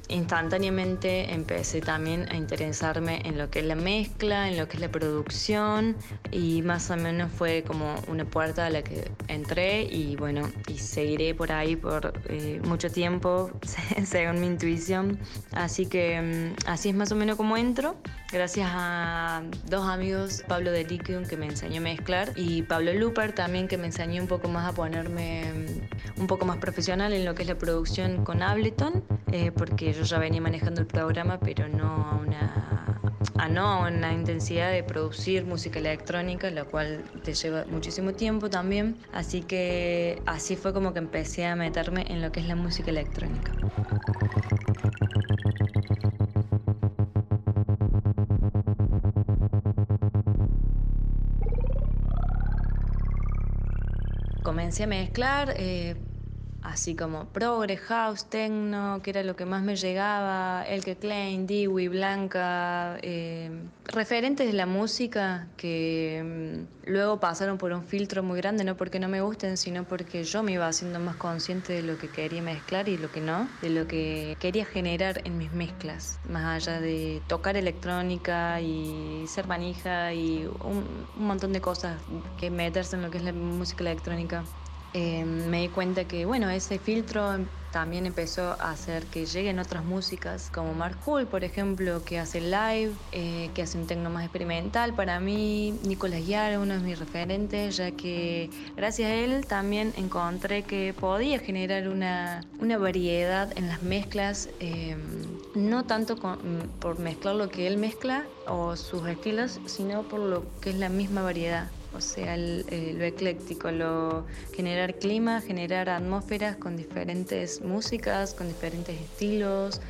instantáneamente 0.09 1.33
empecé 1.33 1.81
también 1.81 2.29
a 2.31 2.37
interesarme 2.37 3.23
en 3.25 3.39
lo 3.39 3.51
que 3.51 3.61
es 3.61 3.65
la 3.67 3.75
mezcla, 3.75 4.49
en 4.49 4.57
lo 4.57 4.69
que 4.69 4.77
es 4.77 4.81
la 4.81 4.91
producción 4.91 5.97
y 6.31 6.63
más 6.63 6.91
o 6.91 6.97
menos 6.97 7.33
fue 7.33 7.65
como 7.67 7.95
una 8.09 8.25
puerta 8.25 8.67
a 8.67 8.71
la 8.71 8.83
que 8.83 9.11
entré 9.29 9.83
y 9.83 10.17
bueno, 10.17 10.49
y 10.69 10.79
seguiré 10.79 11.35
por 11.35 11.53
ahí 11.53 11.77
por 11.77 12.13
eh, 12.29 12.61
mucho 12.65 12.91
tiempo 12.91 13.51
según 14.05 14.41
mi 14.41 14.47
intuición. 14.47 15.19
Así 15.53 15.87
que 15.87 16.21
mm, 16.21 16.69
así 16.69 16.91
es 16.91 16.95
más 16.95 17.13
o 17.13 17.17
menos 17.17 17.37
como 17.37 17.57
entro, 17.57 17.97
gracias 18.33 18.69
a 18.73 19.43
dos 19.67 19.89
amigos, 19.89 20.43
Pablo 20.47 20.71
de 20.71 20.85
Liquium 20.85 21.25
que 21.25 21.37
me 21.37 21.47
enseñó 21.47 21.79
a 21.79 21.85
mezclar 21.85 22.33
y 22.37 22.63
Pablo 22.63 22.93
Luper 22.95 23.33
también 23.33 23.69
que 23.69 23.77
me 23.77 23.87
enseñó 23.87 24.23
un 24.23 24.29
poco 24.29 24.49
más 24.49 24.67
a 24.69 24.73
ponerme 24.73 25.45
mm, 25.53 26.21
un 26.21 26.27
poco 26.27 26.47
más 26.47 26.59
profesional 26.59 27.13
en 27.13 27.25
lo 27.25 27.35
que 27.35 27.43
es 27.43 27.49
la 27.49 27.59
producción 27.59 28.25
con 28.25 28.43
Ableton, 28.43 29.05
eh, 29.33 29.53
porque 29.53 29.96
yo 29.97 30.03
ya 30.05 30.19
venía 30.19 30.41
manejando 30.41 30.81
el 30.81 30.87
programa, 30.87 31.41
pero 31.41 31.69
no 31.69 31.87
a 32.11 32.15
una, 32.17 33.01
a 33.39 33.49
no 33.49 33.63
a 33.67 33.89
una 33.89 34.13
intensidad 34.13 34.71
de 34.71 34.83
producir 34.85 35.45
música 35.47 35.79
electrónica, 35.79 36.51
la 36.51 36.65
cual 36.67 37.11
te 37.25 37.35
lleva 37.35 37.65
muchísimo 37.67 38.15
tiempo 38.15 38.51
también. 38.51 39.01
Así 39.13 39.43
que 39.43 40.23
así 40.27 40.57
fue 40.57 40.73
como 40.75 40.93
que 40.93 40.99
empecé 41.01 41.47
a 41.47 41.57
meterme 41.57 42.05
en 42.09 42.23
lo 42.23 42.33
que 42.33 42.41
es 42.41 42.47
la 42.47 42.57
música 42.57 42.91
electrónica. 42.91 43.57
Comencé 54.43 54.85
a 54.85 54.87
mezclar. 54.87 55.55
eh, 55.57 55.97
así 56.67 56.95
como 56.97 57.27
progre, 57.27 57.77
house, 57.77 58.27
techno, 58.27 59.01
que 59.03 59.11
era 59.11 59.23
lo 59.23 59.37
que 59.37 59.45
más 59.45 59.63
me 59.63 59.77
llegaba, 59.77 60.65
Elke 60.67 60.97
Klein, 60.97 61.47
Dewey, 61.47 61.89
Blanca, 61.89 62.99
eh, 63.03 63.51
referentes 63.85 64.47
de 64.47 64.53
la 64.53 64.67
música 64.67 65.47
que 65.57 66.67
mm, 66.85 66.91
luego 66.91 67.21
pasaron 67.21 67.57
por 67.57 67.73
un 67.73 67.85
filtro 67.85 68.23
muy 68.23 68.39
grande, 68.41 68.65
no 68.65 68.77
porque 68.77 68.99
no 68.99 69.09
me 69.09 69.21
gusten, 69.21 69.57
sino 69.57 69.85
porque 69.85 70.25
yo 70.25 70.43
me 70.43 70.53
iba 70.53 70.67
haciendo 70.67 70.99
más 70.99 71.17
consciente 71.17 71.73
de 71.73 71.83
lo 71.83 71.99
que 71.99 72.09
quería 72.09 72.43
mezclar 72.43 72.89
y 72.89 72.99
lo 72.99 73.11
que 73.13 73.21
no, 73.21 73.49
de 73.63 73.71
lo 73.71 73.87
que 73.87 74.37
quería 74.41 74.65
generar 74.65 75.23
en 75.25 75.39
mis 75.39 75.53
mezclas, 75.53 76.19
más 76.29 76.45
allá 76.67 76.81
de 76.81 77.23
tocar 77.29 77.57
electrónica 77.57 78.61
y 78.61 79.25
ser 79.29 79.47
manija 79.47 80.13
y 80.13 80.47
un, 80.65 80.85
un 81.17 81.27
montón 81.27 81.53
de 81.53 81.61
cosas 81.61 81.97
que 82.39 82.51
meterse 82.51 82.97
en 82.97 83.03
lo 83.03 83.11
que 83.11 83.19
es 83.19 83.25
la 83.25 83.33
música 83.33 83.85
electrónica 83.85 84.45
eh, 84.97 85.27
me 85.27 85.61
di 85.61 85.69
cuenta 85.69 86.05
que, 86.05 86.25
bueno, 86.25 86.49
ese 86.49 86.79
filtro 86.79 87.37
también 87.71 88.07
empezó 88.07 88.53
a 88.53 88.71
hacer 88.71 89.05
que 89.05 89.27
lleguen 89.27 89.59
otras 89.59 89.85
músicas, 89.85 90.51
como 90.55 90.73
Mark 90.73 90.97
Hull, 91.05 91.27
por 91.27 91.45
ejemplo, 91.45 92.03
que 92.03 92.19
hace 92.19 92.41
live, 92.41 92.93
eh, 93.13 93.51
que 93.53 93.61
hace 93.61 93.77
un 93.77 93.87
tecno 93.87 94.09
más 94.09 94.25
experimental. 94.25 94.95
Para 94.95 95.21
mí, 95.21 95.79
Nicolás 95.85 96.27
Yara, 96.27 96.59
uno 96.59 96.73
de 96.73 96.81
mis 96.81 96.99
referentes, 96.99 97.77
ya 97.77 97.91
que 97.91 98.49
gracias 98.75 99.11
a 99.11 99.15
él 99.15 99.47
también 99.47 99.93
encontré 99.99 100.63
que 100.63 100.95
podía 100.99 101.41
generar 101.41 101.89
una, 101.89 102.41
una 102.59 102.79
variedad 102.79 103.53
en 103.59 103.69
las 103.69 103.83
mezclas, 103.83 104.49
eh, 104.61 104.97
no 105.55 105.85
tanto 105.85 106.17
por 106.81 106.99
mezclar 106.99 107.35
lo 107.35 107.51
que 107.51 107.67
él 107.67 107.77
mezcla 107.77 108.25
o 108.49 108.77
sus 108.77 109.07
estilos, 109.07 109.61
sino 109.67 110.05
por 110.05 110.21
lo 110.21 110.47
que 110.63 110.71
es 110.71 110.77
la 110.77 110.89
misma 110.89 111.21
variedad. 111.21 111.69
O 111.97 112.01
sea, 112.01 112.35
el- 112.35 112.65
eh, 112.71 112.93
lo 112.97 113.05
ecléctico, 113.05 113.71
lo 113.71 114.27
generar 114.55 114.95
clima, 114.97 115.41
generar 115.41 115.89
atmósferas 115.89 116.57
con 116.57 116.77
diferentes 116.77 117.63
músicas, 117.63 118.35
con 118.35 118.49
diferentes 118.49 119.01
estilos. 119.01 119.81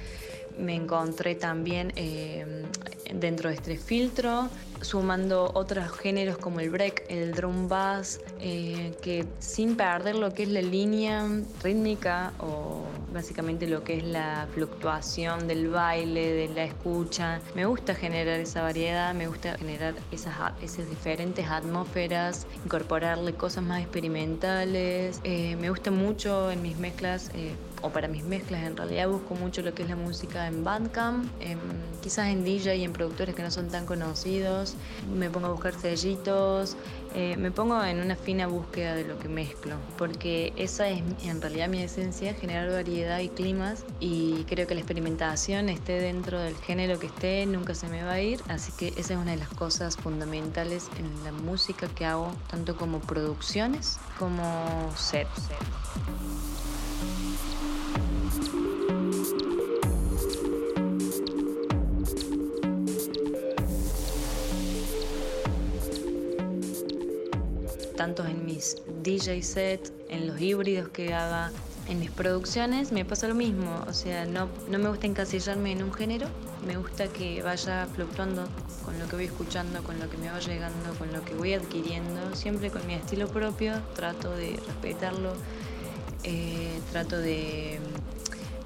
Me 0.58 0.74
encontré 0.74 1.34
también 1.34 1.92
eh, 1.96 2.64
dentro 3.14 3.50
de 3.50 3.56
este 3.56 3.76
filtro, 3.76 4.48
sumando 4.80 5.50
otros 5.54 5.90
géneros 5.98 6.38
como 6.38 6.60
el 6.60 6.70
break, 6.70 7.04
el 7.08 7.32
drum 7.32 7.68
bass, 7.68 8.20
eh, 8.40 8.94
que 9.02 9.26
sin 9.38 9.76
perder 9.76 10.16
lo 10.16 10.32
que 10.32 10.44
es 10.44 10.48
la 10.50 10.62
línea 10.62 11.26
rítmica 11.62 12.32
o 12.38 12.84
básicamente 13.12 13.66
lo 13.66 13.82
que 13.84 13.98
es 13.98 14.04
la 14.04 14.46
fluctuación 14.54 15.46
del 15.46 15.68
baile, 15.68 16.32
de 16.32 16.48
la 16.48 16.64
escucha. 16.64 17.40
Me 17.54 17.64
gusta 17.64 17.94
generar 17.94 18.40
esa 18.40 18.62
variedad, 18.62 19.14
me 19.14 19.28
gusta 19.28 19.56
generar 19.58 19.94
esas, 20.10 20.34
esas 20.62 20.88
diferentes 20.88 21.46
atmósferas, 21.48 22.46
incorporarle 22.64 23.34
cosas 23.34 23.64
más 23.64 23.80
experimentales. 23.80 25.20
Eh, 25.24 25.56
me 25.56 25.70
gusta 25.70 25.90
mucho 25.90 26.50
en 26.50 26.62
mis 26.62 26.78
mezclas, 26.78 27.30
o 27.82 27.90
para 27.90 28.08
mis 28.08 28.24
mezclas 28.24 28.62
en 28.64 28.76
realidad 28.76 29.08
busco 29.08 29.34
mucho 29.34 29.62
lo 29.62 29.74
que 29.74 29.82
es 29.82 29.88
la 29.88 29.96
música 29.96 30.46
en 30.46 30.64
Bandcamp, 30.64 31.30
en- 31.40 31.58
quizás 32.02 32.28
en 32.28 32.44
DJ 32.44 32.76
y 32.76 32.84
en 32.84 32.92
productores 32.92 33.34
que 33.34 33.42
no 33.42 33.50
son 33.50 33.68
tan 33.68 33.86
conocidos. 33.86 34.74
Me 35.14 35.28
pongo 35.30 35.46
a 35.48 35.50
buscar 35.50 35.74
sellitos, 35.78 36.76
eh, 37.14 37.36
me 37.36 37.50
pongo 37.50 37.82
en 37.82 38.00
una 38.00 38.14
fina 38.16 38.46
búsqueda 38.46 38.94
de 38.94 39.04
lo 39.04 39.18
que 39.18 39.28
mezclo, 39.28 39.76
porque 39.98 40.52
esa 40.56 40.88
es 40.88 41.02
en 41.24 41.40
realidad 41.40 41.68
mi 41.68 41.82
esencia, 41.82 42.34
generar 42.34 42.70
variedad 42.70 43.18
y 43.20 43.28
climas, 43.28 43.84
y 44.00 44.44
creo 44.44 44.66
que 44.66 44.74
la 44.74 44.80
experimentación 44.80 45.68
esté 45.68 46.00
dentro 46.00 46.38
del 46.40 46.56
género 46.56 46.98
que 46.98 47.06
esté, 47.06 47.46
nunca 47.46 47.74
se 47.74 47.88
me 47.88 48.02
va 48.02 48.12
a 48.12 48.20
ir, 48.20 48.40
así 48.48 48.72
que 48.72 48.88
esa 48.96 49.14
es 49.14 49.18
una 49.20 49.32
de 49.32 49.38
las 49.38 49.48
cosas 49.48 49.96
fundamentales 49.96 50.88
en 50.98 51.24
la 51.24 51.32
música 51.32 51.88
que 51.88 52.04
hago, 52.04 52.32
tanto 52.48 52.76
como 52.76 53.00
producciones 53.00 53.98
como 54.18 54.92
sets. 54.96 55.48
Tanto 68.06 68.24
en 68.24 68.46
mis 68.46 68.76
DJ 69.02 69.42
sets, 69.42 69.92
en 70.08 70.28
los 70.28 70.40
híbridos 70.40 70.90
que 70.90 71.12
haga, 71.12 71.50
en 71.88 71.98
mis 71.98 72.12
producciones, 72.12 72.92
me 72.92 73.04
pasa 73.04 73.26
lo 73.26 73.34
mismo. 73.34 73.82
O 73.88 73.92
sea, 73.92 74.24
no, 74.26 74.48
no 74.68 74.78
me 74.78 74.88
gusta 74.88 75.08
encasillarme 75.08 75.72
en 75.72 75.82
un 75.82 75.92
género, 75.92 76.28
me 76.64 76.76
gusta 76.76 77.08
que 77.08 77.42
vaya 77.42 77.88
fluctuando 77.96 78.46
con 78.84 78.96
lo 79.00 79.08
que 79.08 79.16
voy 79.16 79.24
escuchando, 79.24 79.82
con 79.82 79.98
lo 79.98 80.08
que 80.08 80.18
me 80.18 80.30
va 80.30 80.38
llegando, 80.38 80.94
con 80.96 81.12
lo 81.12 81.24
que 81.24 81.34
voy 81.34 81.54
adquiriendo, 81.54 82.36
siempre 82.36 82.70
con 82.70 82.86
mi 82.86 82.94
estilo 82.94 83.26
propio, 83.26 83.72
trato 83.96 84.30
de 84.30 84.50
respetarlo, 84.64 85.32
eh, 86.22 86.78
trato 86.92 87.18
de 87.18 87.80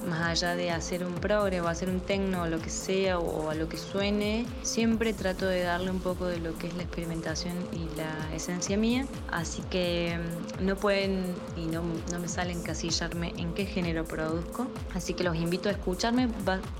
más 0.08 0.42
allá 0.42 0.54
de 0.54 0.70
hacer 0.70 1.04
un 1.04 1.14
progre 1.14 1.60
o 1.60 1.68
hacer 1.68 1.88
un 1.88 2.00
tecno 2.00 2.42
o 2.42 2.46
lo 2.46 2.60
que 2.60 2.70
sea 2.70 3.18
o, 3.18 3.50
a 3.50 3.54
lo 3.54 3.68
que 3.68 3.76
suene, 3.76 4.46
siempre 4.62 5.12
trato 5.12 5.46
de 5.46 5.62
darle 5.62 5.90
un 5.90 6.00
poco 6.00 6.26
de 6.26 6.38
lo 6.38 6.56
que 6.58 6.68
es 6.68 6.74
la 6.74 6.82
experimentación 6.82 7.54
y 7.72 7.88
la 7.96 8.34
esencia 8.34 8.76
mía. 8.76 9.06
Así 9.30 9.62
que 9.70 10.18
mm, 10.18 10.64
no 10.64 10.76
pueden 10.76 11.34
y 11.56 11.66
no, 11.66 11.82
no 12.12 12.18
me 12.18 12.28
sale 12.28 12.52
encasillarme 12.52 13.32
en 13.36 13.54
qué 13.54 13.66
género 13.66 14.04
produzco. 14.04 14.66
Así 14.94 15.14
que 15.14 15.24
los 15.24 15.36
invito 15.36 15.68
a 15.68 15.72
escucharme 15.72 16.28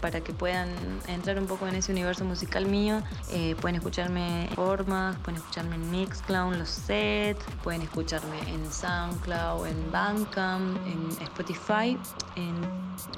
para 0.01 0.21
que 0.21 0.33
puedan 0.33 0.69
entrar 1.09 1.39
un 1.39 1.47
poco 1.47 1.67
en 1.67 1.75
ese 1.75 1.93
universo 1.93 2.25
musical 2.25 2.67
mío. 2.67 3.03
Eh, 3.33 3.57
pueden 3.61 3.77
escucharme 3.77 4.45
en 4.45 4.51
formas, 4.51 5.17
pueden 5.19 5.41
escucharme 5.41 5.77
en 5.77 5.91
Mixcloud, 5.91 6.55
los 6.57 6.69
sets, 6.69 7.45
pueden 7.63 7.83
escucharme 7.83 8.39
en 8.49 8.71
SoundCloud, 8.71 9.67
en 9.67 9.93
Bandcamp, 9.93 10.77
en 10.87 11.11
Spotify, 11.23 11.99
en 12.37 12.55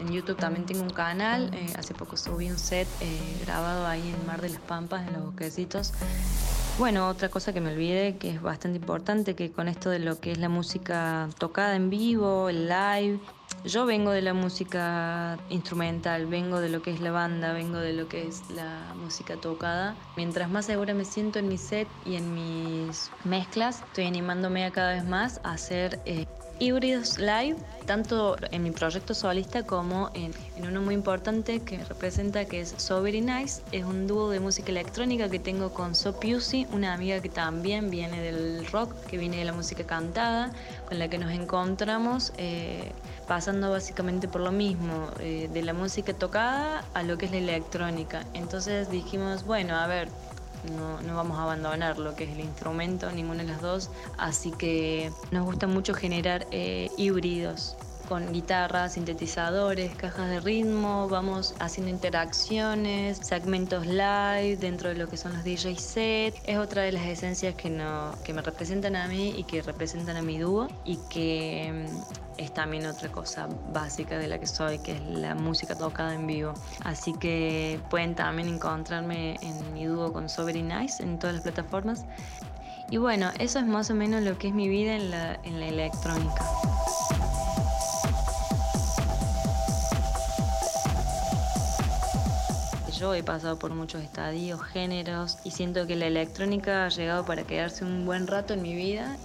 en 0.00 0.12
YouTube 0.12 0.36
también 0.36 0.66
tengo 0.66 0.82
un 0.82 0.90
canal. 0.90 1.50
eh, 1.54 1.72
hace 1.78 1.94
poco 1.94 2.16
subí 2.16 2.50
un 2.50 2.58
set 2.58 2.88
eh, 3.00 3.38
grabado 3.44 3.86
ahí 3.86 4.14
en 4.18 4.26
Mar 4.26 4.40
de 4.40 4.50
las 4.50 4.60
Pampas, 4.60 5.06
en 5.06 5.14
los 5.14 5.24
bosquecitos. 5.24 5.92
Bueno, 6.78 7.08
otra 7.08 7.28
cosa 7.28 7.52
que 7.52 7.60
me 7.60 7.70
olvidé, 7.70 8.16
que 8.16 8.30
es 8.30 8.40
bastante 8.40 8.78
importante, 8.78 9.34
que 9.34 9.52
con 9.52 9.68
esto 9.68 9.90
de 9.90 9.98
lo 9.98 10.18
que 10.20 10.32
es 10.32 10.38
la 10.38 10.48
música 10.48 11.28
tocada 11.38 11.76
en 11.76 11.90
vivo, 11.90 12.48
el 12.48 12.66
live, 12.66 13.20
yo 13.64 13.84
vengo 13.84 14.10
de 14.10 14.22
la 14.22 14.32
música 14.32 15.38
instrumental, 15.50 16.26
vengo 16.26 16.60
de 16.60 16.70
lo 16.70 16.80
que 16.80 16.90
es 16.90 17.00
la 17.00 17.12
banda, 17.12 17.52
vengo 17.52 17.76
de 17.78 17.92
lo 17.92 18.08
que 18.08 18.26
es 18.26 18.42
la 18.50 18.94
música 18.96 19.36
tocada. 19.36 19.94
Mientras 20.16 20.48
más 20.50 20.64
segura 20.64 20.94
me 20.94 21.04
siento 21.04 21.38
en 21.38 21.48
mi 21.48 21.58
set 21.58 21.86
y 22.06 22.16
en 22.16 22.34
mis 22.34 23.10
mezclas, 23.24 23.82
estoy 23.82 24.06
animándome 24.06 24.64
a 24.64 24.70
cada 24.70 24.94
vez 24.94 25.04
más 25.04 25.40
a 25.44 25.52
hacer 25.52 26.00
eh, 26.06 26.26
híbridos 26.62 27.18
live, 27.18 27.56
tanto 27.86 28.36
en 28.52 28.62
mi 28.62 28.70
proyecto 28.70 29.14
solista 29.14 29.64
como 29.64 30.10
en, 30.14 30.32
uno 30.62 30.80
muy 30.80 30.94
importante 30.94 31.58
que 31.58 31.82
representa 31.84 32.44
que 32.44 32.60
es 32.60 32.72
So 32.76 33.02
Very 33.02 33.20
Nice. 33.20 33.62
Es 33.72 33.84
un 33.84 34.06
dúo 34.06 34.30
de 34.30 34.38
música 34.38 34.70
electrónica 34.70 35.28
que 35.28 35.40
tengo 35.40 35.74
con 35.74 35.96
So 35.96 36.14
una 36.70 36.94
amiga 36.94 37.20
que 37.20 37.28
también 37.28 37.90
viene 37.90 38.22
del 38.22 38.64
rock, 38.68 38.94
que 39.06 39.18
viene 39.18 39.38
de 39.38 39.44
la 39.44 39.52
música 39.52 39.82
cantada, 39.82 40.52
con 40.86 41.00
la 41.00 41.08
que 41.08 41.18
nos 41.18 41.32
encontramos 41.32 42.32
eh, 42.36 42.92
pasando 43.26 43.72
básicamente 43.72 44.28
por 44.28 44.40
lo 44.40 44.52
mismo, 44.52 45.08
eh, 45.18 45.50
de 45.52 45.62
la 45.62 45.72
música 45.72 46.14
tocada 46.14 46.84
a 46.94 47.02
lo 47.02 47.18
que 47.18 47.26
es 47.26 47.32
la 47.32 47.38
electrónica. 47.38 48.24
Entonces 48.34 48.88
dijimos, 48.88 49.44
bueno, 49.44 49.74
a 49.74 49.88
ver, 49.88 50.08
no, 50.70 51.00
no 51.02 51.16
vamos 51.16 51.38
a 51.38 51.44
abandonar 51.44 51.98
lo 51.98 52.14
que 52.14 52.24
es 52.24 52.30
el 52.30 52.40
instrumento, 52.40 53.10
ninguna 53.10 53.42
de 53.42 53.48
las 53.48 53.60
dos, 53.60 53.90
así 54.18 54.50
que 54.52 55.10
nos 55.30 55.44
gusta 55.44 55.66
mucho 55.66 55.94
generar 55.94 56.46
eh, 56.50 56.90
híbridos. 56.96 57.76
Con 58.08 58.32
guitarras, 58.32 58.94
sintetizadores, 58.94 59.94
cajas 59.94 60.28
de 60.28 60.40
ritmo, 60.40 61.08
vamos 61.08 61.54
haciendo 61.58 61.90
interacciones, 61.90 63.18
segmentos 63.18 63.86
live 63.86 64.56
dentro 64.56 64.88
de 64.88 64.96
lo 64.96 65.08
que 65.08 65.16
son 65.16 65.32
los 65.32 65.44
DJ 65.44 65.76
set. 65.76 66.34
Es 66.46 66.58
otra 66.58 66.82
de 66.82 66.92
las 66.92 67.04
esencias 67.06 67.54
que, 67.54 67.70
no, 67.70 68.12
que 68.24 68.32
me 68.32 68.42
representan 68.42 68.96
a 68.96 69.08
mí 69.08 69.34
y 69.36 69.44
que 69.44 69.62
representan 69.62 70.16
a 70.16 70.22
mi 70.22 70.38
dúo 70.38 70.68
y 70.84 70.98
que 71.08 71.86
mm, 71.88 72.40
es 72.40 72.52
también 72.52 72.86
otra 72.86 73.10
cosa 73.10 73.48
básica 73.72 74.18
de 74.18 74.28
la 74.28 74.38
que 74.38 74.46
soy, 74.46 74.78
que 74.78 74.92
es 74.92 75.00
la 75.02 75.34
música 75.34 75.74
tocada 75.74 76.14
en 76.14 76.26
vivo. 76.26 76.54
Así 76.84 77.12
que 77.14 77.80
pueden 77.90 78.14
también 78.14 78.48
encontrarme 78.48 79.36
en 79.42 79.72
mi 79.72 79.84
dúo 79.84 80.12
con 80.12 80.28
So 80.28 80.44
Very 80.44 80.62
Nice 80.62 81.02
en 81.02 81.18
todas 81.18 81.34
las 81.34 81.42
plataformas. 81.42 82.04
Y 82.90 82.98
bueno, 82.98 83.30
eso 83.38 83.58
es 83.58 83.66
más 83.66 83.88
o 83.90 83.94
menos 83.94 84.22
lo 84.22 84.36
que 84.36 84.48
es 84.48 84.54
mi 84.54 84.68
vida 84.68 84.94
en 84.96 85.10
la, 85.10 85.38
en 85.44 85.60
la 85.60 85.68
electrónica. 85.68 86.44
Yo 93.02 93.14
he 93.14 93.24
pasado 93.24 93.58
por 93.58 93.74
muchos 93.74 94.00
estadios, 94.00 94.62
géneros 94.62 95.38
y 95.42 95.50
siento 95.50 95.88
que 95.88 95.96
la 95.96 96.06
electrónica 96.06 96.86
ha 96.86 96.88
llegado 96.88 97.24
para 97.24 97.42
quedarse 97.42 97.84
un 97.84 98.06
buen 98.06 98.28
rato 98.28 98.54
en 98.54 98.62
mi 98.62 98.76
vida. 98.76 99.16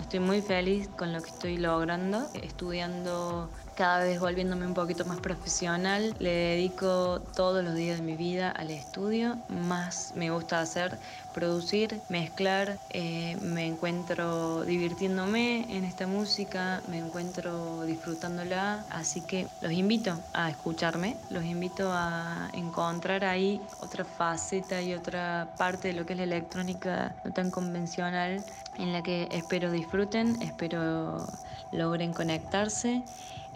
Estoy 0.00 0.20
muy 0.20 0.40
feliz 0.40 0.88
con 0.96 1.12
lo 1.12 1.20
que 1.20 1.28
estoy 1.28 1.58
logrando, 1.58 2.26
estudiando 2.42 3.50
cada 3.78 4.02
vez 4.02 4.18
volviéndome 4.18 4.66
un 4.66 4.74
poquito 4.74 5.04
más 5.04 5.20
profesional. 5.20 6.12
Le 6.18 6.30
dedico 6.30 7.20
todos 7.36 7.62
los 7.62 7.76
días 7.76 7.98
de 7.98 8.02
mi 8.04 8.16
vida 8.16 8.50
al 8.50 8.72
estudio. 8.72 9.38
Más 9.48 10.14
me 10.16 10.30
gusta 10.30 10.60
hacer, 10.60 10.98
producir, 11.32 12.00
mezclar. 12.08 12.76
Eh, 12.90 13.36
me 13.40 13.68
encuentro 13.68 14.64
divirtiéndome 14.64 15.64
en 15.76 15.84
esta 15.84 16.08
música, 16.08 16.82
me 16.88 16.98
encuentro 16.98 17.84
disfrutándola. 17.84 18.84
Así 18.90 19.20
que 19.20 19.46
los 19.60 19.70
invito 19.70 20.18
a 20.32 20.50
escucharme, 20.50 21.16
los 21.30 21.44
invito 21.44 21.92
a 21.92 22.50
encontrar 22.54 23.24
ahí 23.24 23.60
otra 23.80 24.04
faceta 24.04 24.82
y 24.82 24.92
otra 24.92 25.54
parte 25.56 25.86
de 25.86 25.94
lo 25.94 26.04
que 26.04 26.14
es 26.14 26.18
la 26.18 26.24
electrónica 26.24 27.14
no 27.24 27.32
tan 27.32 27.52
convencional 27.52 28.44
en 28.76 28.92
la 28.92 29.04
que 29.04 29.28
espero 29.30 29.70
disfruten, 29.70 30.42
espero 30.42 31.24
logren 31.70 32.12
conectarse 32.12 33.04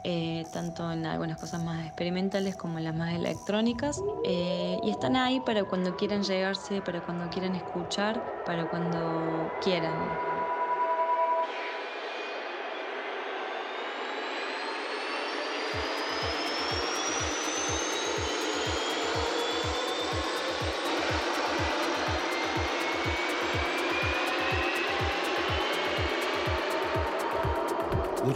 eh, 0.05 0.49
tanto 0.51 0.91
en 0.93 1.07
algunas 1.07 1.39
cosas 1.39 1.61
más 1.61 1.87
experimentales 1.87 2.57
como 2.57 2.79
en 2.79 2.85
las 2.85 2.95
más 2.95 3.15
electrónicas. 3.15 4.05
Eh, 4.23 4.79
y 4.83 4.91
están 4.91 5.17
ahí 5.17 5.41
para 5.41 5.65
cuando 5.65 5.97
quieran 5.97 6.23
llegarse, 6.23 6.83
para 6.83 7.03
cuando 7.03 7.29
quieran 7.31 7.55
escuchar, 7.55 8.25
para 8.45 8.67
cuando 8.67 9.57
quieran. 9.61 10.21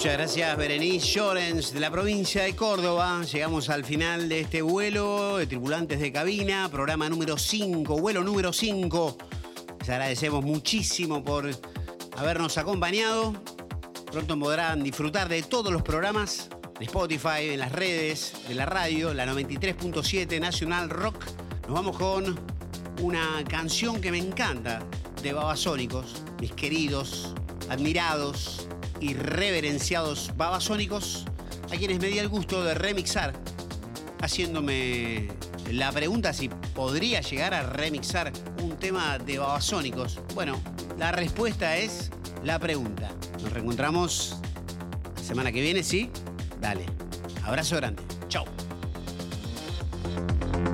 Muchas 0.07 0.19
gracias, 0.19 0.57
Berenice 0.57 1.07
Llorens, 1.15 1.73
de 1.73 1.81
la 1.81 1.91
provincia 1.91 2.45
de 2.45 2.55
Córdoba. 2.55 3.25
Llegamos 3.25 3.69
al 3.69 3.85
final 3.85 4.29
de 4.29 4.43
este 4.43 4.63
vuelo 4.63 5.39
de 5.39 5.49
tripulantes 5.49 5.99
de 5.99 6.13
cabina, 6.13 6.69
programa 6.71 7.09
número 7.09 7.37
5, 7.37 7.99
vuelo 7.99 8.23
número 8.23 8.53
5. 8.53 9.19
Les 9.81 9.89
agradecemos 9.89 10.45
muchísimo 10.45 11.25
por 11.25 11.51
habernos 12.17 12.57
acompañado. 12.57 13.35
Pronto 14.13 14.39
podrán 14.39 14.85
disfrutar 14.85 15.29
de 15.29 15.43
todos 15.43 15.73
los 15.73 15.83
programas 15.83 16.51
en 16.77 16.85
Spotify, 16.85 17.51
en 17.51 17.59
las 17.59 17.73
redes 17.73 18.33
de 18.47 18.55
la 18.55 18.65
radio, 18.65 19.13
la 19.13 19.27
93.7 19.27 20.39
Nacional 20.39 20.89
Rock. 20.89 21.17
Nos 21.63 21.73
vamos 21.73 21.99
con 21.99 22.39
una 23.03 23.43
canción 23.49 24.01
que 24.01 24.13
me 24.13 24.19
encanta 24.19 24.85
de 25.21 25.33
Babasónicos, 25.33 26.23
mis 26.41 26.53
queridos, 26.53 27.35
admirados 27.69 28.69
y 29.01 29.15
reverenciados 29.15 30.33
babasónicos, 30.37 31.25
a 31.73 31.77
quienes 31.77 32.01
me 32.01 32.09
di 32.09 32.19
el 32.19 32.29
gusto 32.29 32.65
de 32.65 32.75
remixar, 32.75 33.33
haciéndome 34.21 35.29
la 35.73 35.91
pregunta 35.93 36.33
si 36.33 36.49
podría 36.49 37.21
llegar 37.21 37.55
a 37.55 37.63
remixar 37.63 38.33
un 38.63 38.77
tema 38.77 39.19
de 39.19 39.39
babasónicos. 39.39 40.21
Bueno, 40.35 40.61
la 40.99 41.13
respuesta 41.13 41.77
es 41.77 42.11
la 42.45 42.59
pregunta. 42.59 43.11
Nos 43.43 43.53
reencontramos 43.53 44.37
la 45.17 45.23
semana 45.23 45.53
que 45.53 45.61
viene, 45.61 45.83
¿sí? 45.83 46.11
Dale. 46.61 46.87
Abrazo 47.45 47.77
grande. 47.77 48.03
Chau. 48.29 48.45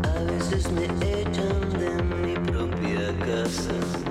A 0.05 0.19
veces 0.25 0.71
me 0.73 0.87
de 0.89 2.03
mi 2.23 2.35
propia 2.51 3.19
casa. 3.19 4.02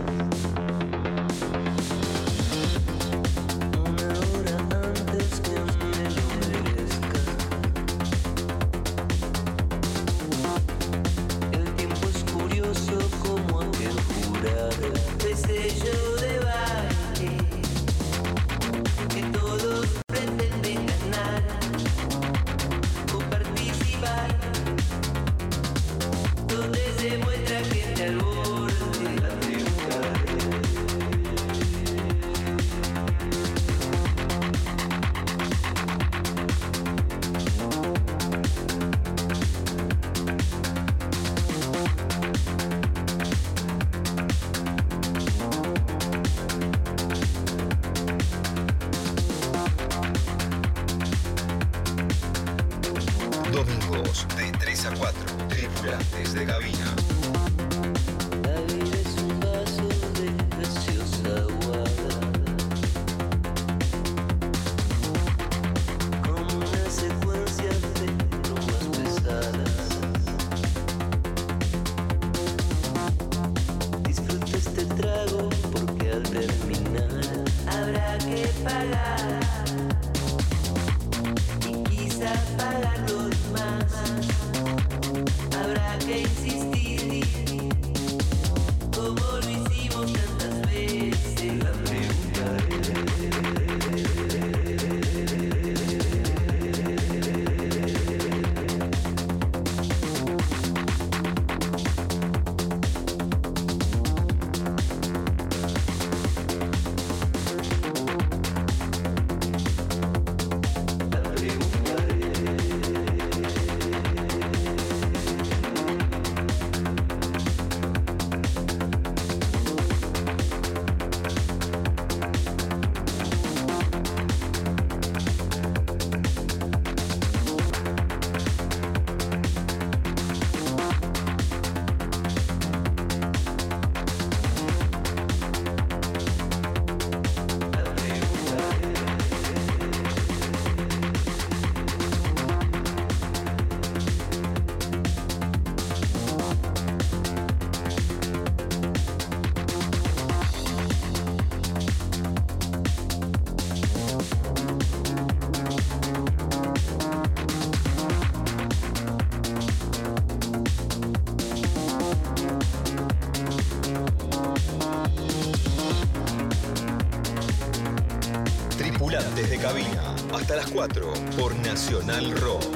4 170.73 171.13
por 171.37 171.53
Nacional 171.55 172.31
Rock. 172.39 172.70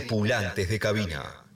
Tripulantes 0.00 0.68
de 0.68 0.78
cabina. 0.78 1.51